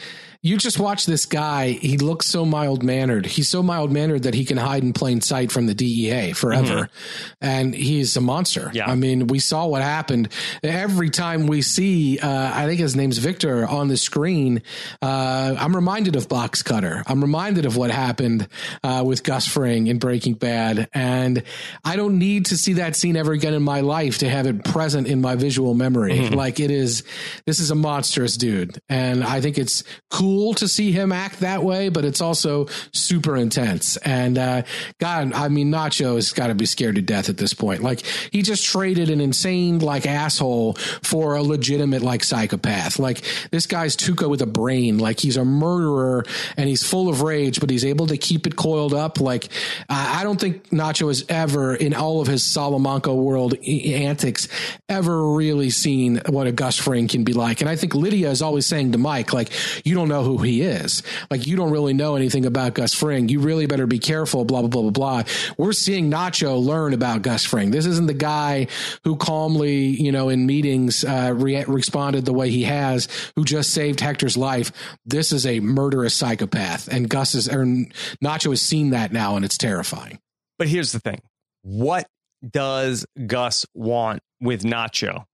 [0.44, 1.70] you just watch this guy.
[1.70, 3.24] He looks so mild mannered.
[3.24, 6.74] He's so mild mannered that he can hide in plain sight from the DEA forever.
[6.82, 7.34] Mm-hmm.
[7.40, 8.70] And he's a monster.
[8.74, 8.90] Yeah.
[8.90, 10.28] I mean, we saw what happened
[10.62, 14.62] every time we see, uh, I think his name's Victor on the screen.
[15.00, 17.02] Uh, I'm reminded of Box Cutter.
[17.06, 18.46] I'm reminded of what happened
[18.82, 20.90] uh, with Gus Fring in Breaking Bad.
[20.92, 21.42] And
[21.86, 24.62] I don't need to see that scene ever again in my life to have it
[24.62, 26.18] present in my visual memory.
[26.18, 26.34] Mm-hmm.
[26.34, 27.02] Like it is,
[27.46, 28.78] this is a monstrous dude.
[28.90, 32.66] And I think it's cool cool to see him act that way, but it's also
[32.92, 33.96] super intense.
[33.98, 34.62] And uh,
[34.98, 37.82] God, I mean, Nacho has got to be scared to death at this point.
[37.84, 38.00] Like
[38.32, 42.98] he just traded an insane like asshole for a legitimate like psychopath.
[42.98, 43.22] Like
[43.52, 44.98] this guy's Tuco with a brain.
[44.98, 46.24] Like he's a murderer
[46.56, 49.20] and he's full of rage, but he's able to keep it coiled up.
[49.20, 49.48] Like
[49.88, 54.48] I don't think Nacho has ever, in all of his Salamanca world antics,
[54.88, 57.60] ever really seen what a Gus Fring can be like.
[57.60, 59.52] And I think Lydia is always saying to Mike, like,
[59.84, 61.02] you don't know who he is.
[61.30, 63.28] Like you don't really know anything about Gus Fring.
[63.28, 65.22] You really better be careful, blah, blah, blah, blah, blah.
[65.56, 67.70] We're seeing Nacho learn about Gus Fring.
[67.70, 68.66] This isn't the guy
[69.04, 73.72] who calmly, you know, in meetings, uh, re- responded the way he has, who just
[73.72, 74.72] saved Hector's life.
[75.04, 76.88] This is a murderous psychopath.
[76.88, 80.18] And Gus is, or Nacho has seen that now and it's terrifying.
[80.58, 81.20] But here's the thing.
[81.62, 82.06] What
[82.48, 85.24] does Gus want with Nacho?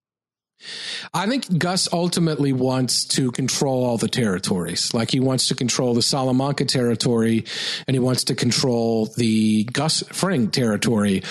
[1.14, 4.92] I think Gus ultimately wants to control all the territories.
[4.92, 7.44] Like he wants to control the Salamanca territory
[7.86, 11.22] and he wants to control the Gus Fring territory.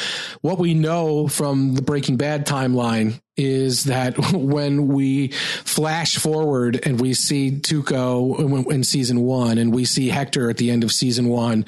[0.42, 7.00] What we know from the Breaking Bad timeline is that when we flash forward and
[7.00, 11.30] we see Tuco in season one and we see Hector at the end of season
[11.30, 11.66] one,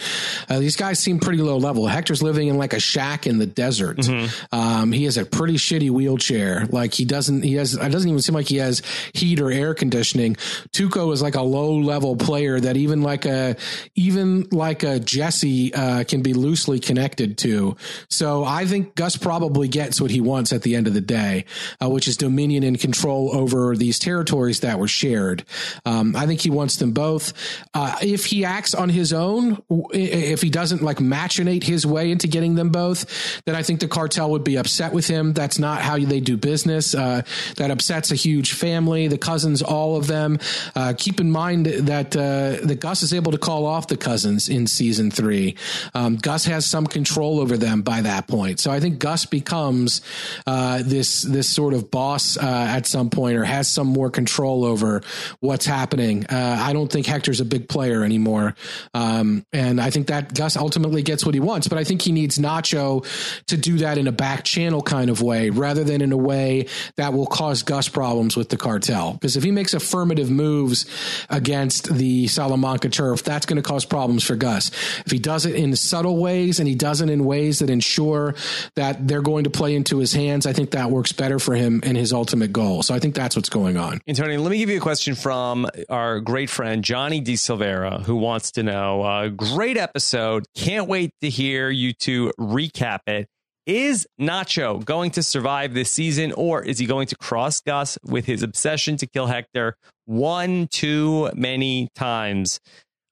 [0.49, 1.87] uh, these guys seem pretty low level.
[1.87, 3.97] Hector's living in like a shack in the desert.
[3.97, 4.55] Mm-hmm.
[4.55, 6.65] Um, he has a pretty shitty wheelchair.
[6.69, 8.81] Like he doesn't, he has, it doesn't even seem like he has
[9.13, 10.35] heat or air conditioning.
[10.73, 13.55] Tuco is like a low level player that even like a,
[13.95, 17.77] even like a Jesse, uh, can be loosely connected to.
[18.09, 21.45] So I think Gus probably gets what he wants at the end of the day
[21.81, 25.43] uh, which is dominion and control over these territories that were shared.
[25.85, 27.33] Um, I think he wants them both.
[27.73, 29.61] Uh, if he acts on his own,
[29.93, 33.87] if he doesn't like machinate his way into getting them both, then I think the
[33.87, 35.33] cartel would be upset with him.
[35.33, 36.95] That's not how they do business.
[36.95, 37.21] Uh,
[37.57, 40.39] that upsets a huge family, the cousins, all of them.
[40.75, 44.49] Uh, keep in mind that uh, that Gus is able to call off the cousins
[44.49, 45.55] in season three.
[45.93, 48.59] Um, Gus has some control over them by that point.
[48.59, 50.01] So I think Gus becomes
[50.45, 54.63] uh, this this sort of boss uh, at some point or has some more control
[54.63, 55.01] over
[55.39, 56.23] what's happening.
[56.27, 58.53] Uh, I don't think Hector's a big player anymore.
[58.93, 62.11] Um, and I think that Gus ultimately gets what he wants, but I think he
[62.11, 63.03] needs Nacho
[63.47, 66.67] to do that in a back channel kind of way rather than in a way
[66.97, 69.13] that will cause Gus problems with the cartel.
[69.13, 70.85] Because if he makes affirmative moves
[71.31, 74.69] against the Salamanca turf, that's going to cause problems for Gus.
[75.07, 78.35] If he does it in subtle ways and he does it in ways that ensure
[78.75, 81.55] that they're going to play into his hands, I think that works better better for
[81.55, 82.83] him and his ultimate goal.
[82.83, 84.01] So I think that's what's going on.
[84.05, 88.17] Antonio, let me give you a question from our great friend Johnny De Silvera, who
[88.17, 89.01] wants to know.
[89.01, 90.45] Uh, great episode.
[90.57, 93.27] Can't wait to hear you two recap it.
[93.65, 98.25] Is Nacho going to survive this season, or is he going to cross Gus with
[98.25, 99.75] his obsession to kill Hector
[100.05, 102.59] one too many times?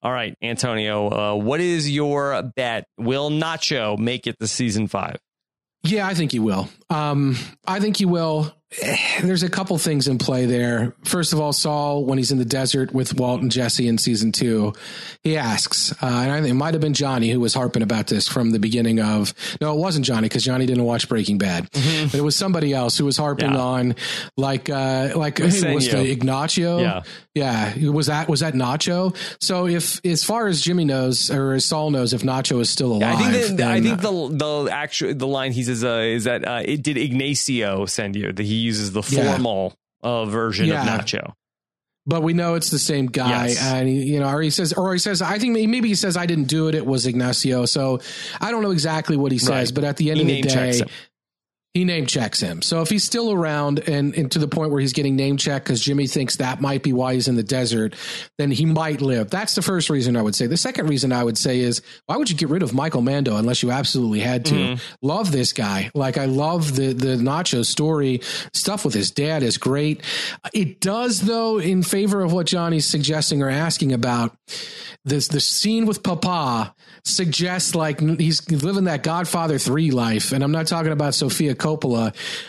[0.02, 2.86] All right, Antonio, uh, what is your bet?
[2.98, 5.18] Will Nacho make it to season five?
[5.84, 6.70] Yeah, I think he will.
[6.90, 8.54] Um, I think he will.
[9.24, 10.94] There's a couple things in play there.
[11.04, 14.32] First of all, Saul, when he's in the desert with Walt and Jesse in season
[14.32, 14.74] two,
[15.24, 18.08] he asks, uh, and I think it might have been Johnny who was harping about
[18.08, 19.34] this from the beginning of.
[19.60, 22.08] No, it wasn't Johnny because Johnny didn't watch Breaking Bad, mm-hmm.
[22.08, 23.60] but it was somebody else who was harping yeah.
[23.60, 23.96] on,
[24.38, 26.78] like, uh, like hey, was the Ignacio?
[26.78, 27.04] Yeah,
[27.34, 27.90] yeah.
[27.90, 29.16] Was that was that Nacho?
[29.42, 32.92] So if, as far as Jimmy knows or as Saul knows, if Nacho is still
[32.92, 35.84] alive, yeah, I think the, then, I think the the actual the line he says
[35.84, 40.10] uh, is that uh, it did Ignacio send you that he uses the formal yeah.
[40.10, 40.82] uh, version yeah.
[40.82, 41.34] of Nacho.
[42.06, 43.64] But we know it's the same guy, yes.
[43.64, 46.18] and he, you know, or he says, or he says, I think maybe he says,
[46.18, 46.74] I didn't do it.
[46.74, 47.66] It was Ignacio.
[47.66, 48.00] So
[48.42, 49.76] I don't know exactly what he says, right.
[49.76, 50.82] but at the end he of the day,
[51.80, 52.62] he name checks him.
[52.62, 55.64] So if he's still around and, and to the point where he's getting name checked
[55.64, 57.96] because Jimmy thinks that might be why he's in the desert,
[58.38, 59.30] then he might live.
[59.30, 60.46] That's the first reason I would say.
[60.48, 63.38] The second reason I would say is why would you get rid of Michael Mando
[63.38, 64.56] unless you absolutely had to?
[64.56, 64.84] Mm-hmm.
[65.02, 65.90] Love this guy.
[65.96, 68.20] Like I love the the Nacho story.
[68.54, 70.04] Stuff with his dad is great.
[70.54, 74.36] It does though, in favor of what Johnny's suggesting or asking about,
[75.06, 76.76] this the scene with Papa
[77.06, 80.34] suggests like he's living that Godfather 3 life.
[80.34, 81.69] And I'm not talking about Sofia Coppola.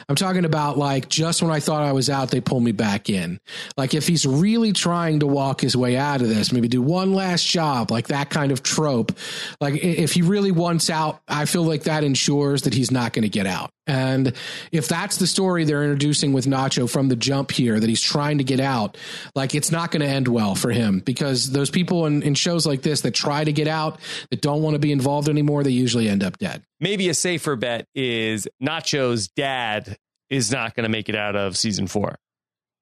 [0.09, 3.11] I'm talking about like just when I thought I was out, they pull me back
[3.11, 3.41] in.
[3.77, 7.13] Like if he's really trying to walk his way out of this, maybe do one
[7.13, 9.13] last job, like that kind of trope.
[9.61, 13.23] Like if he really wants out, I feel like that ensures that he's not going
[13.23, 13.71] to get out.
[13.91, 14.35] And
[14.71, 18.39] if that's the story they're introducing with Nacho from the jump here, that he's trying
[18.39, 18.97] to get out,
[19.35, 22.65] like it's not going to end well for him because those people in, in shows
[22.67, 23.99] like this that try to get out,
[24.31, 26.63] that don't want to be involved anymore, they usually end up dead.
[26.79, 31.57] Maybe a safer bet is Nacho's dad is not going to make it out of
[31.57, 32.17] season four.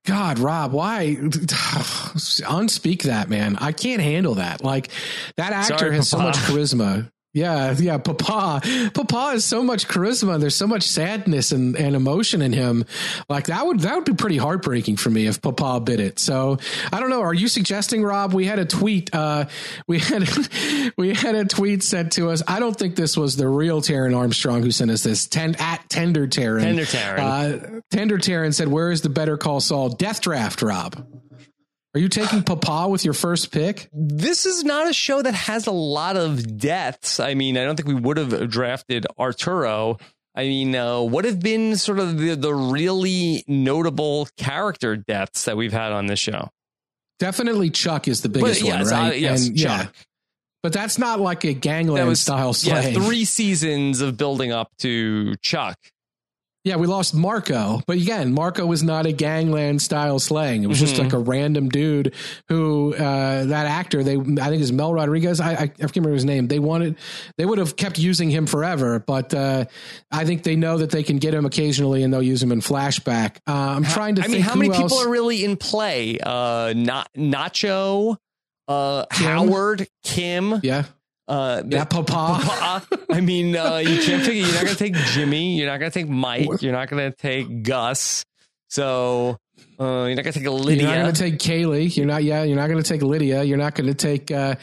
[0.05, 3.57] God, Rob, why unspeak that, man?
[3.57, 4.63] I can't handle that.
[4.63, 4.91] Like
[5.37, 6.35] that actor Sorry, has Papa.
[6.35, 7.11] so much charisma.
[7.35, 8.63] Yeah, yeah, Papa.
[8.95, 10.41] Papa has so much charisma.
[10.41, 12.87] There's so much sadness and, and emotion in him.
[13.29, 16.19] Like that would that would be pretty heartbreaking for me if Papa bit it.
[16.19, 16.57] So
[16.91, 17.21] I don't know.
[17.21, 18.33] Are you suggesting, Rob?
[18.33, 19.15] We had a tweet.
[19.15, 19.45] Uh,
[19.87, 20.27] we had
[20.97, 22.43] we had a tweet sent to us.
[22.49, 25.27] I don't think this was the real Taran Armstrong who sent us this.
[25.27, 26.63] Ten, at Tender Taran.
[26.63, 27.19] Tender Taran.
[27.19, 31.07] Uh, Tender Taran said, "Where is the Better Call Saul death draft, Rob?"
[31.95, 33.89] Are you taking Papa with your first pick?
[33.93, 37.19] This is not a show that has a lot of deaths.
[37.19, 39.99] I mean, I don't think we would have drafted Arturo.
[40.35, 45.57] I mean, uh, what have been sort of the, the really notable character deaths that
[45.57, 46.51] we've had on this show?
[47.19, 49.13] Definitely Chuck is the biggest but, yes, one, right?
[49.13, 49.87] Uh, yes, and, Chuck.
[49.87, 50.03] Yeah.
[50.63, 52.55] But that's not like a gangland was, style.
[52.63, 55.79] Yeah, three seasons of building up to Chuck.
[56.65, 60.65] Yeah, we lost Marco, but again, Marco was not a gangland style slang.
[60.65, 60.87] It was mm-hmm.
[60.87, 62.13] just like a random dude
[62.49, 64.03] who uh, that actor.
[64.03, 65.41] They, I think is Mel Rodriguez.
[65.41, 66.49] I, I, I can't remember his name.
[66.49, 66.97] They wanted,
[67.39, 69.67] they would have kept using him forever, but uh,
[70.11, 72.61] I think they know that they can get him occasionally, and they'll use him in
[72.61, 73.37] flashback.
[73.47, 74.25] Uh, I'm trying to.
[74.25, 74.79] I mean, how many else?
[74.79, 76.19] people are really in play?
[76.19, 78.17] Uh, not Nacho,
[78.67, 79.07] uh?
[79.13, 80.61] Howard, Kim.
[80.65, 80.85] Yeah.
[81.29, 82.41] Uh, yeah, Papa.
[82.43, 82.99] Papa.
[83.11, 84.45] I mean, uh, you can't figure.
[84.45, 85.59] You're not going to take Jimmy.
[85.59, 86.63] You're not going to take Mike.
[86.63, 88.25] You're not going to take Gus.
[88.69, 89.39] So
[89.81, 90.83] uh, you're not gonna take a Lydia.
[90.83, 91.97] You're not gonna take Kaylee.
[91.97, 92.25] You're not.
[92.25, 93.45] Yeah, you're not gonna take Lydia.
[93.45, 94.33] You're not gonna take.
[94.33, 94.57] Uh,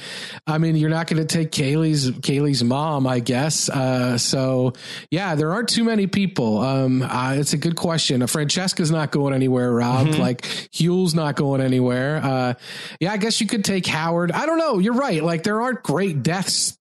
[0.46, 3.70] I mean, you're not gonna take Kaylee's Kaylee's mom, I guess.
[3.70, 4.74] Uh, so
[5.12, 6.60] yeah, there aren't too many people.
[6.60, 8.24] Um, uh, it's a good question.
[8.24, 9.72] Uh, Francesca's not going anywhere.
[9.72, 10.22] Rob, mm-hmm.
[10.22, 10.42] like
[10.74, 12.18] Huell's not going anywhere.
[12.18, 12.54] Uh,
[13.00, 14.34] yeah, I guess you could take Howard.
[14.34, 14.80] I don't know.
[14.80, 15.24] You're right.
[15.24, 16.78] Like there aren't great deaths.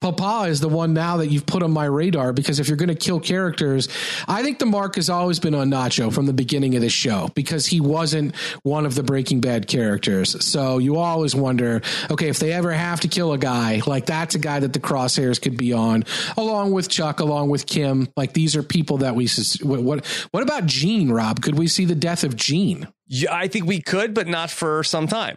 [0.00, 2.96] Papa is the one now that you've put on my radar because if you're gonna
[2.96, 3.88] kill characters,
[4.26, 7.30] I think the mark has always been on Nacho from the beginning of the show
[7.36, 10.42] because because he wasn't one of the Breaking Bad characters.
[10.42, 14.34] So you always wonder, okay, if they ever have to kill a guy, like that's
[14.34, 16.04] a guy that the crosshairs could be on,
[16.38, 18.08] along with Chuck, along with Kim.
[18.16, 19.28] Like these are people that we.
[19.62, 21.12] What what about Gene?
[21.12, 22.88] Rob, could we see the death of Gene?
[23.06, 25.36] Yeah, I think we could, but not for some time.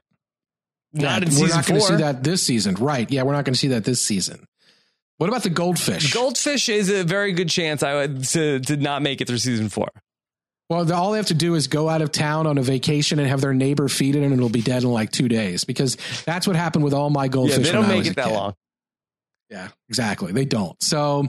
[0.93, 3.11] Not yeah, in season we're not going to see that this season, right?
[3.11, 4.45] Yeah, we're not going to see that this season.
[5.17, 6.13] What about the goldfish?
[6.13, 9.67] Goldfish is a very good chance I would to, to not make it through season
[9.67, 9.89] four.
[10.69, 13.27] Well, all they have to do is go out of town on a vacation and
[13.27, 15.63] have their neighbor feed it, and it'll be dead in like two days.
[15.63, 17.57] Because that's what happened with all my goldfish.
[17.57, 18.33] Yeah, they don't make it that kid.
[18.33, 18.55] long.
[19.49, 20.31] Yeah, exactly.
[20.31, 20.81] They don't.
[20.81, 21.27] So,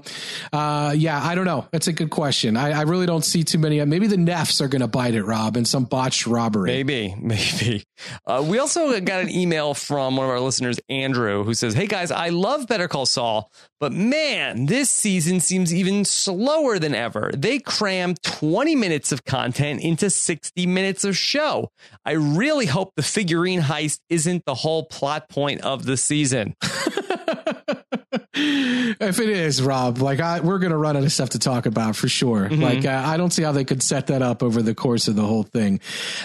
[0.50, 1.66] uh, yeah, I don't know.
[1.70, 2.56] That's a good question.
[2.56, 3.84] I, I really don't see too many.
[3.84, 6.70] Maybe the Neffs are going to bite it, Rob, in some botched robbery.
[6.70, 7.84] Maybe, maybe.
[8.26, 11.86] Uh, we also got an email from one of our listeners, Andrew, who says, Hey
[11.86, 17.30] guys, I love Better Call Saul, but man, this season seems even slower than ever.
[17.36, 21.70] They crammed 20 minutes of content into 60 minutes of show.
[22.02, 26.54] I really hope the figurine heist isn't the whole plot point of the season.
[28.36, 31.66] if it is, Rob, like I, we're going to run out of stuff to talk
[31.66, 32.48] about for sure.
[32.48, 32.62] Mm-hmm.
[32.62, 35.16] Like uh, I don't see how they could set that up over the course of
[35.16, 35.80] the whole thing.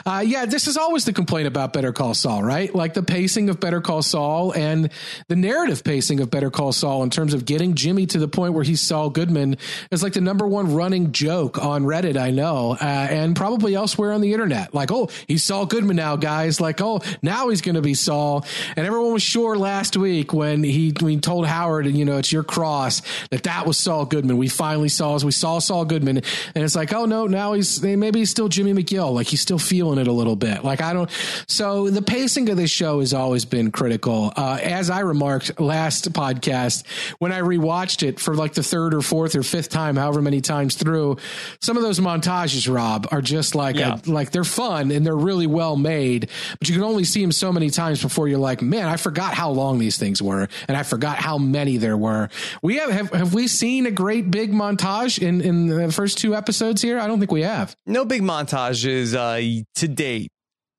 [0.06, 2.74] Uh, yeah, this is always the complaint about Better Call Saul, right?
[2.74, 4.92] Like the pacing of Better Call Saul and
[5.28, 8.54] the narrative pacing of Better Call Saul in terms of getting Jimmy to the point
[8.54, 9.58] where he's Saul Goodman
[9.90, 12.18] is like the number one running joke on Reddit.
[12.18, 14.74] I know, uh, and probably elsewhere on the internet.
[14.74, 16.60] Like, oh, he's Saul Goodman now, guys.
[16.60, 20.64] Like, oh, now he's going to be Saul, and everyone was sure last week when
[20.64, 24.38] he when he told Howard, you know, it's your cross that that was Saul Goodman.
[24.38, 27.80] We finally saw as we saw Saul Goodman, and it's like, oh no, now he's
[27.84, 29.14] maybe he's still Jimmy McGill.
[29.14, 30.64] Like he's still feeling it a little bit.
[30.64, 31.12] Like I don't.
[31.48, 34.34] So the pacing of this show has always been critical.
[34.36, 36.88] Uh, as I remarked last podcast
[37.20, 40.42] when I rewatched it for like the third or fourth or fifth time, however many
[40.42, 41.18] times through,
[41.62, 44.00] some of those montages, Rob, are just like yeah.
[44.04, 47.32] a, like they're fun and they're really well made, but you can only see them
[47.32, 50.76] so many times before you're like, man, I forgot how long these things were, and
[50.76, 52.30] I forgot how many there were.
[52.62, 56.36] We have have, have we seen a great big montage in in the first two
[56.36, 57.00] episodes here?
[57.00, 57.76] I don't think we have.
[57.86, 60.32] No big montages uh, to date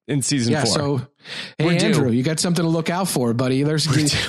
[0.08, 0.74] in season yeah, four.
[0.74, 1.00] So
[1.58, 2.16] Hey We're Andrew, due.
[2.16, 3.62] you got something to look out for, buddy.
[3.62, 3.88] There's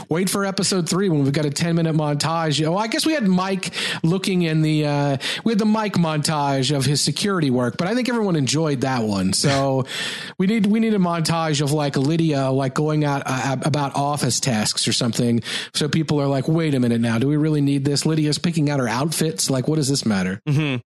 [0.10, 2.66] wait for episode three when we've got a ten minute montage.
[2.66, 6.76] Oh, I guess we had Mike looking in the uh, we had the Mike montage
[6.76, 9.34] of his security work, but I think everyone enjoyed that one.
[9.34, 9.86] So
[10.38, 14.40] we need we need a montage of like Lydia like going out uh, about office
[14.40, 15.42] tasks or something.
[15.74, 18.06] So people are like, wait a minute now, do we really need this?
[18.06, 19.50] Lydia's picking out her outfits.
[19.50, 20.42] Like, what does this matter?
[20.48, 20.78] Mm-hmm.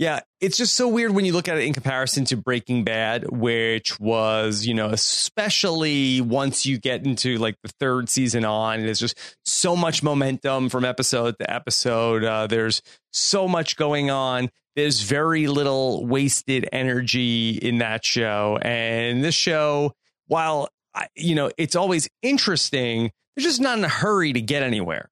[0.00, 3.30] Yeah, it's just so weird when you look at it in comparison to Breaking Bad,
[3.30, 8.98] which was, you know, especially once you get into like the third season on, it's
[8.98, 12.24] just so much momentum from episode to episode.
[12.24, 12.80] Uh, there's
[13.12, 14.48] so much going on.
[14.74, 18.58] There's very little wasted energy in that show.
[18.62, 19.92] And this show,
[20.28, 20.70] while,
[21.14, 25.10] you know, it's always interesting, they're just not in a hurry to get anywhere.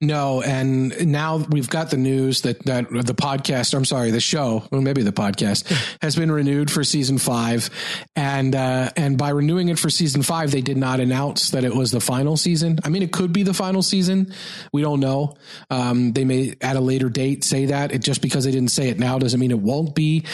[0.00, 4.64] No, and now we've got the news that that the podcast, I'm sorry, the show,
[4.70, 5.64] well, maybe the podcast
[6.02, 7.70] has been renewed for season five,
[8.16, 11.74] and uh, and by renewing it for season five, they did not announce that it
[11.74, 12.78] was the final season.
[12.84, 14.32] I mean, it could be the final season.
[14.72, 15.36] We don't know.
[15.70, 17.92] Um, they may at a later date say that.
[17.92, 20.24] It just because they didn't say it now doesn't mean it won't be.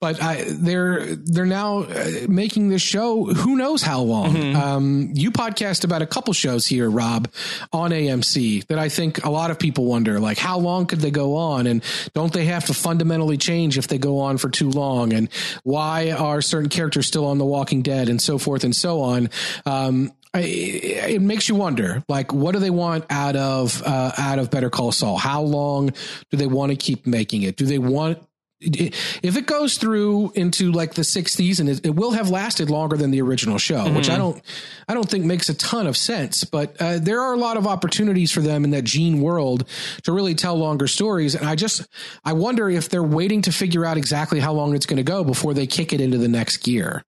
[0.00, 3.24] But I, they're they're now uh, making this show.
[3.24, 4.34] Who knows how long?
[4.34, 4.56] Mm-hmm.
[4.56, 7.28] Um, you podcast about a couple shows here, Rob,
[7.72, 11.10] on AMC that I think a lot of people wonder, like, how long could they
[11.10, 11.66] go on?
[11.66, 11.82] And
[12.14, 15.12] don't they have to fundamentally change if they go on for too long?
[15.12, 15.28] And
[15.64, 19.30] why are certain characters still on The Walking Dead and so forth and so on?
[19.66, 24.38] Um, I, it makes you wonder like what do they want out of uh, out
[24.38, 25.94] of better call saul how long
[26.30, 28.22] do they want to keep making it do they want
[28.60, 32.96] if it goes through into like the 60s and it, it will have lasted longer
[32.96, 33.94] than the original show mm-hmm.
[33.94, 34.42] which i don't
[34.88, 37.66] i don't think makes a ton of sense but uh, there are a lot of
[37.68, 39.68] opportunities for them in that gene world
[40.02, 41.86] to really tell longer stories and i just
[42.24, 45.22] i wonder if they're waiting to figure out exactly how long it's going to go
[45.22, 47.04] before they kick it into the next gear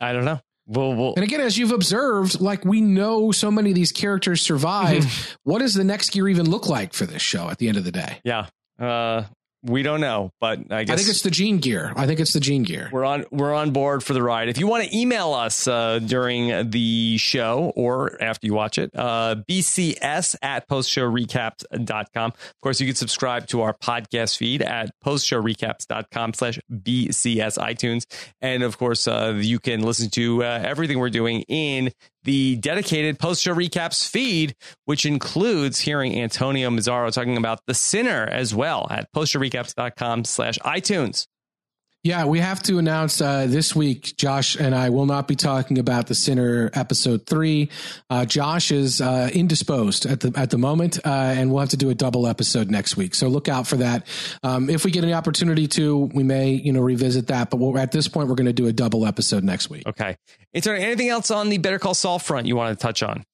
[0.00, 3.70] i don't know We'll, we'll, and again, as you've observed, like we know so many
[3.70, 5.36] of these characters survive.
[5.42, 7.82] what does the next gear even look like for this show at the end of
[7.82, 8.20] the day?
[8.22, 8.46] Yeah.
[8.78, 9.24] Uh,
[9.62, 11.92] we don't know, but I guess I think it's the gene gear.
[11.94, 12.88] I think it's the gene gear.
[12.92, 14.48] We're on we're on board for the ride.
[14.48, 18.90] If you want to email us uh, during the show or after you watch it,
[18.94, 22.30] uh, bcs at postshowrecaps.com.
[22.30, 28.06] Of course, you can subscribe to our podcast feed at postshowrecaps.com slash bcs iTunes.
[28.40, 31.92] And of course, uh, you can listen to uh, everything we're doing in
[32.24, 38.26] the dedicated post show recaps feed, which includes hearing Antonio Mazzaro talking about The Sinner
[38.30, 41.26] as well at postshowrecaps.com slash iTunes.
[42.02, 44.16] Yeah, we have to announce uh, this week.
[44.16, 47.68] Josh and I will not be talking about the Sinner episode three.
[48.08, 51.76] Uh, Josh is uh, indisposed at the at the moment, uh, and we'll have to
[51.76, 53.14] do a double episode next week.
[53.14, 54.06] So look out for that.
[54.42, 57.50] Um, if we get an opportunity to, we may you know revisit that.
[57.50, 59.86] But we'll, at this point, we're going to do a double episode next week.
[59.86, 60.16] Okay.
[60.54, 63.24] Is there anything else on the Better Call Saul front you want to touch on?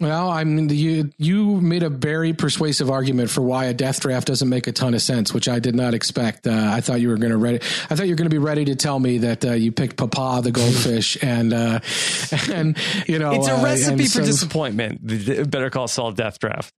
[0.00, 4.28] Well, I mean, you you made a very persuasive argument for why a death draft
[4.28, 6.46] doesn't make a ton of sense, which I did not expect.
[6.46, 7.58] Uh, I thought you were going to ready.
[7.90, 9.96] I thought you were going to be ready to tell me that uh, you picked
[9.96, 11.80] Papa the goldfish, and uh,
[12.48, 15.00] and you know it's a uh, recipe for disappointment.
[15.02, 16.72] The Better Call Saul death draft.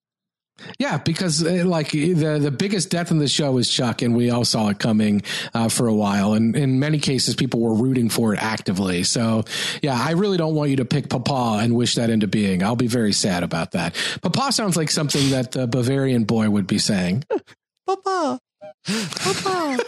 [0.78, 4.30] Yeah, because uh, like the the biggest death in the show is Chuck, and we
[4.30, 5.22] all saw it coming
[5.54, 6.34] uh, for a while.
[6.34, 9.02] And in many cases, people were rooting for it actively.
[9.04, 9.44] So,
[9.82, 12.62] yeah, I really don't want you to pick Papa and wish that into being.
[12.62, 13.94] I'll be very sad about that.
[14.22, 17.24] Papa sounds like something that the Bavarian boy would be saying.
[17.86, 18.38] Papa,
[18.86, 19.78] Papa,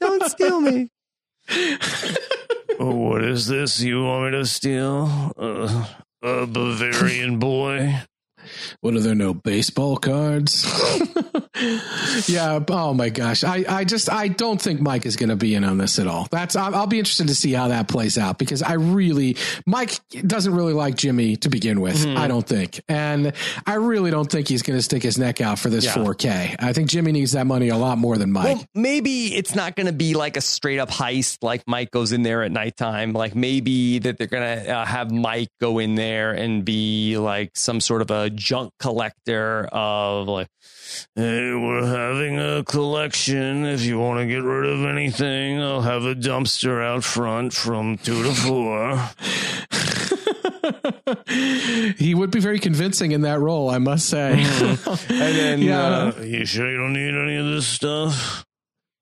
[0.00, 0.88] don't steal me.
[2.78, 5.32] oh, what is this you want me to steal?
[5.36, 5.86] Uh,
[6.22, 8.02] a Bavarian boy?
[8.80, 10.64] What are there no baseball cards?
[12.28, 12.60] yeah.
[12.68, 13.44] Oh my gosh.
[13.44, 16.06] I, I just I don't think Mike is going to be in on this at
[16.06, 16.26] all.
[16.30, 19.36] That's I'll, I'll, be interested to see how that plays out because I really
[19.66, 21.96] Mike doesn't really like Jimmy to begin with.
[21.96, 22.16] Mm-hmm.
[22.16, 23.32] I don't think, and
[23.66, 25.94] I really don't think he's going to stick his neck out for this yeah.
[25.94, 26.56] 4K.
[26.58, 28.56] I think Jimmy needs that money a lot more than Mike.
[28.56, 32.12] Well, maybe it's not going to be like a straight up heist like Mike goes
[32.12, 33.12] in there at nighttime.
[33.12, 37.56] Like maybe that they're going to uh, have Mike go in there and be like
[37.56, 40.48] some sort of a junk collector of like
[41.14, 46.04] hey we're having a collection if you want to get rid of anything i'll have
[46.04, 48.96] a dumpster out front from two to four
[51.98, 55.12] he would be very convincing in that role i must say mm-hmm.
[55.12, 56.12] and then yeah.
[56.16, 58.46] Uh, you sure you don't need any of this stuff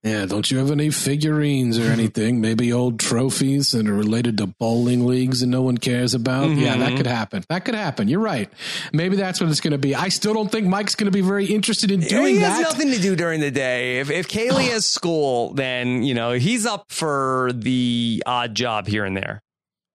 [0.09, 2.41] yeah, don't you have any figurines or anything?
[2.49, 6.49] Maybe old trophies that are related to bowling leagues and no one cares about?
[6.49, 6.61] Mm-hmm.
[6.61, 7.45] Yeah, that could happen.
[7.49, 8.09] That could happen.
[8.09, 8.51] You're right.
[8.93, 9.95] Maybe that's what it's going to be.
[9.95, 12.57] I still don't think Mike's going to be very interested in doing he that.
[12.57, 14.01] He has nothing to do during the day.
[14.01, 19.05] If, if Kaylee has school, then, you know, he's up for the odd job here
[19.05, 19.43] and there.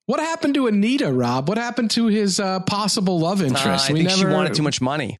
[0.06, 1.48] What happened to Anita, Rob?
[1.48, 3.90] What happened to his uh, possible love interest?
[3.90, 4.30] Uh, I we think never...
[4.30, 5.18] she wanted too much money.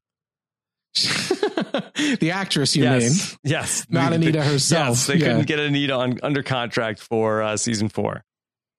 [2.20, 3.02] the actress, you yes.
[3.02, 3.38] mean?
[3.42, 3.86] Yes.
[3.90, 4.88] Not Anita herself.
[4.88, 5.26] Yes, they yeah.
[5.26, 8.24] couldn't get Anita on, under contract for uh, season four.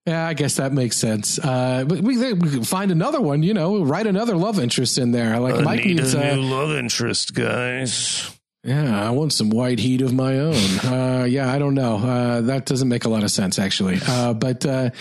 [0.05, 1.39] Yeah, I guess that makes sense.
[1.39, 5.39] Uh, but we, we find another one, you know, write another love interest in there.
[5.39, 8.34] Like Anita Mike needs a new love interest, guys.
[8.65, 10.55] Yeah, I want some white heat of my own.
[10.95, 11.97] Uh, yeah, I don't know.
[11.97, 13.99] Uh, that doesn't make a lot of sense, actually.
[14.07, 14.91] Uh, but uh,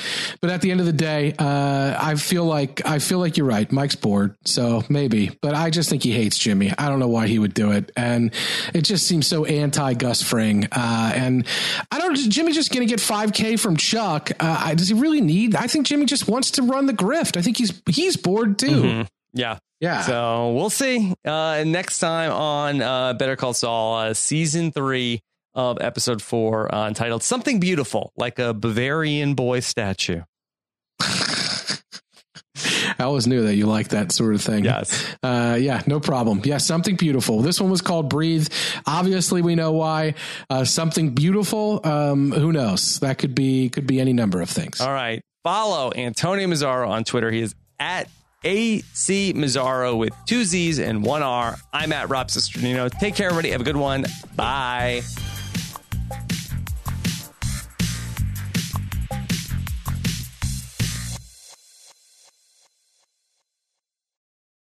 [0.41, 3.47] but at the end of the day, uh, I feel like I feel like you're
[3.47, 3.71] right.
[3.71, 5.37] Mike's bored, so maybe.
[5.43, 6.73] But I just think he hates Jimmy.
[6.77, 8.33] I don't know why he would do it, and
[8.73, 10.67] it just seems so anti Gus Fring.
[10.73, 11.47] Uh, and
[11.93, 12.17] I don't.
[12.17, 14.31] Jimmy just going to get 5K from Chuck.
[14.39, 15.55] does he really need?
[15.55, 17.37] I think Jimmy just wants to run the grift.
[17.37, 18.83] I think he's he's bored too.
[18.83, 19.03] Mm-hmm.
[19.35, 19.59] Yeah.
[19.81, 20.03] Yeah.
[20.03, 21.13] So we'll see.
[21.25, 25.21] Uh, next time on uh, Better Call Saul, uh, season three
[25.55, 30.23] of episode four, uh, entitled Something Beautiful, like a Bavarian boy statue.
[32.97, 34.65] I always knew that you like that sort of thing.
[34.65, 35.05] Yes.
[35.23, 36.41] Uh, yeah, no problem.
[36.45, 37.41] Yeah, something beautiful.
[37.43, 38.49] This one was called Breathe.
[38.87, 40.15] Obviously, we know why.
[40.49, 41.81] Uh, something beautiful.
[41.85, 43.01] Um, who knows?
[43.01, 44.81] That could be could be any number of things.
[44.81, 45.21] All right.
[45.43, 47.31] Follow Antonio Mazzaro on Twitter.
[47.31, 48.09] He is at
[48.45, 51.57] AC Mazzaro with two Z's and one R.
[51.73, 52.91] I'm at Rob Cesternino.
[52.99, 53.51] Take care, everybody.
[53.51, 54.05] Have a good one.
[54.37, 55.03] Bye.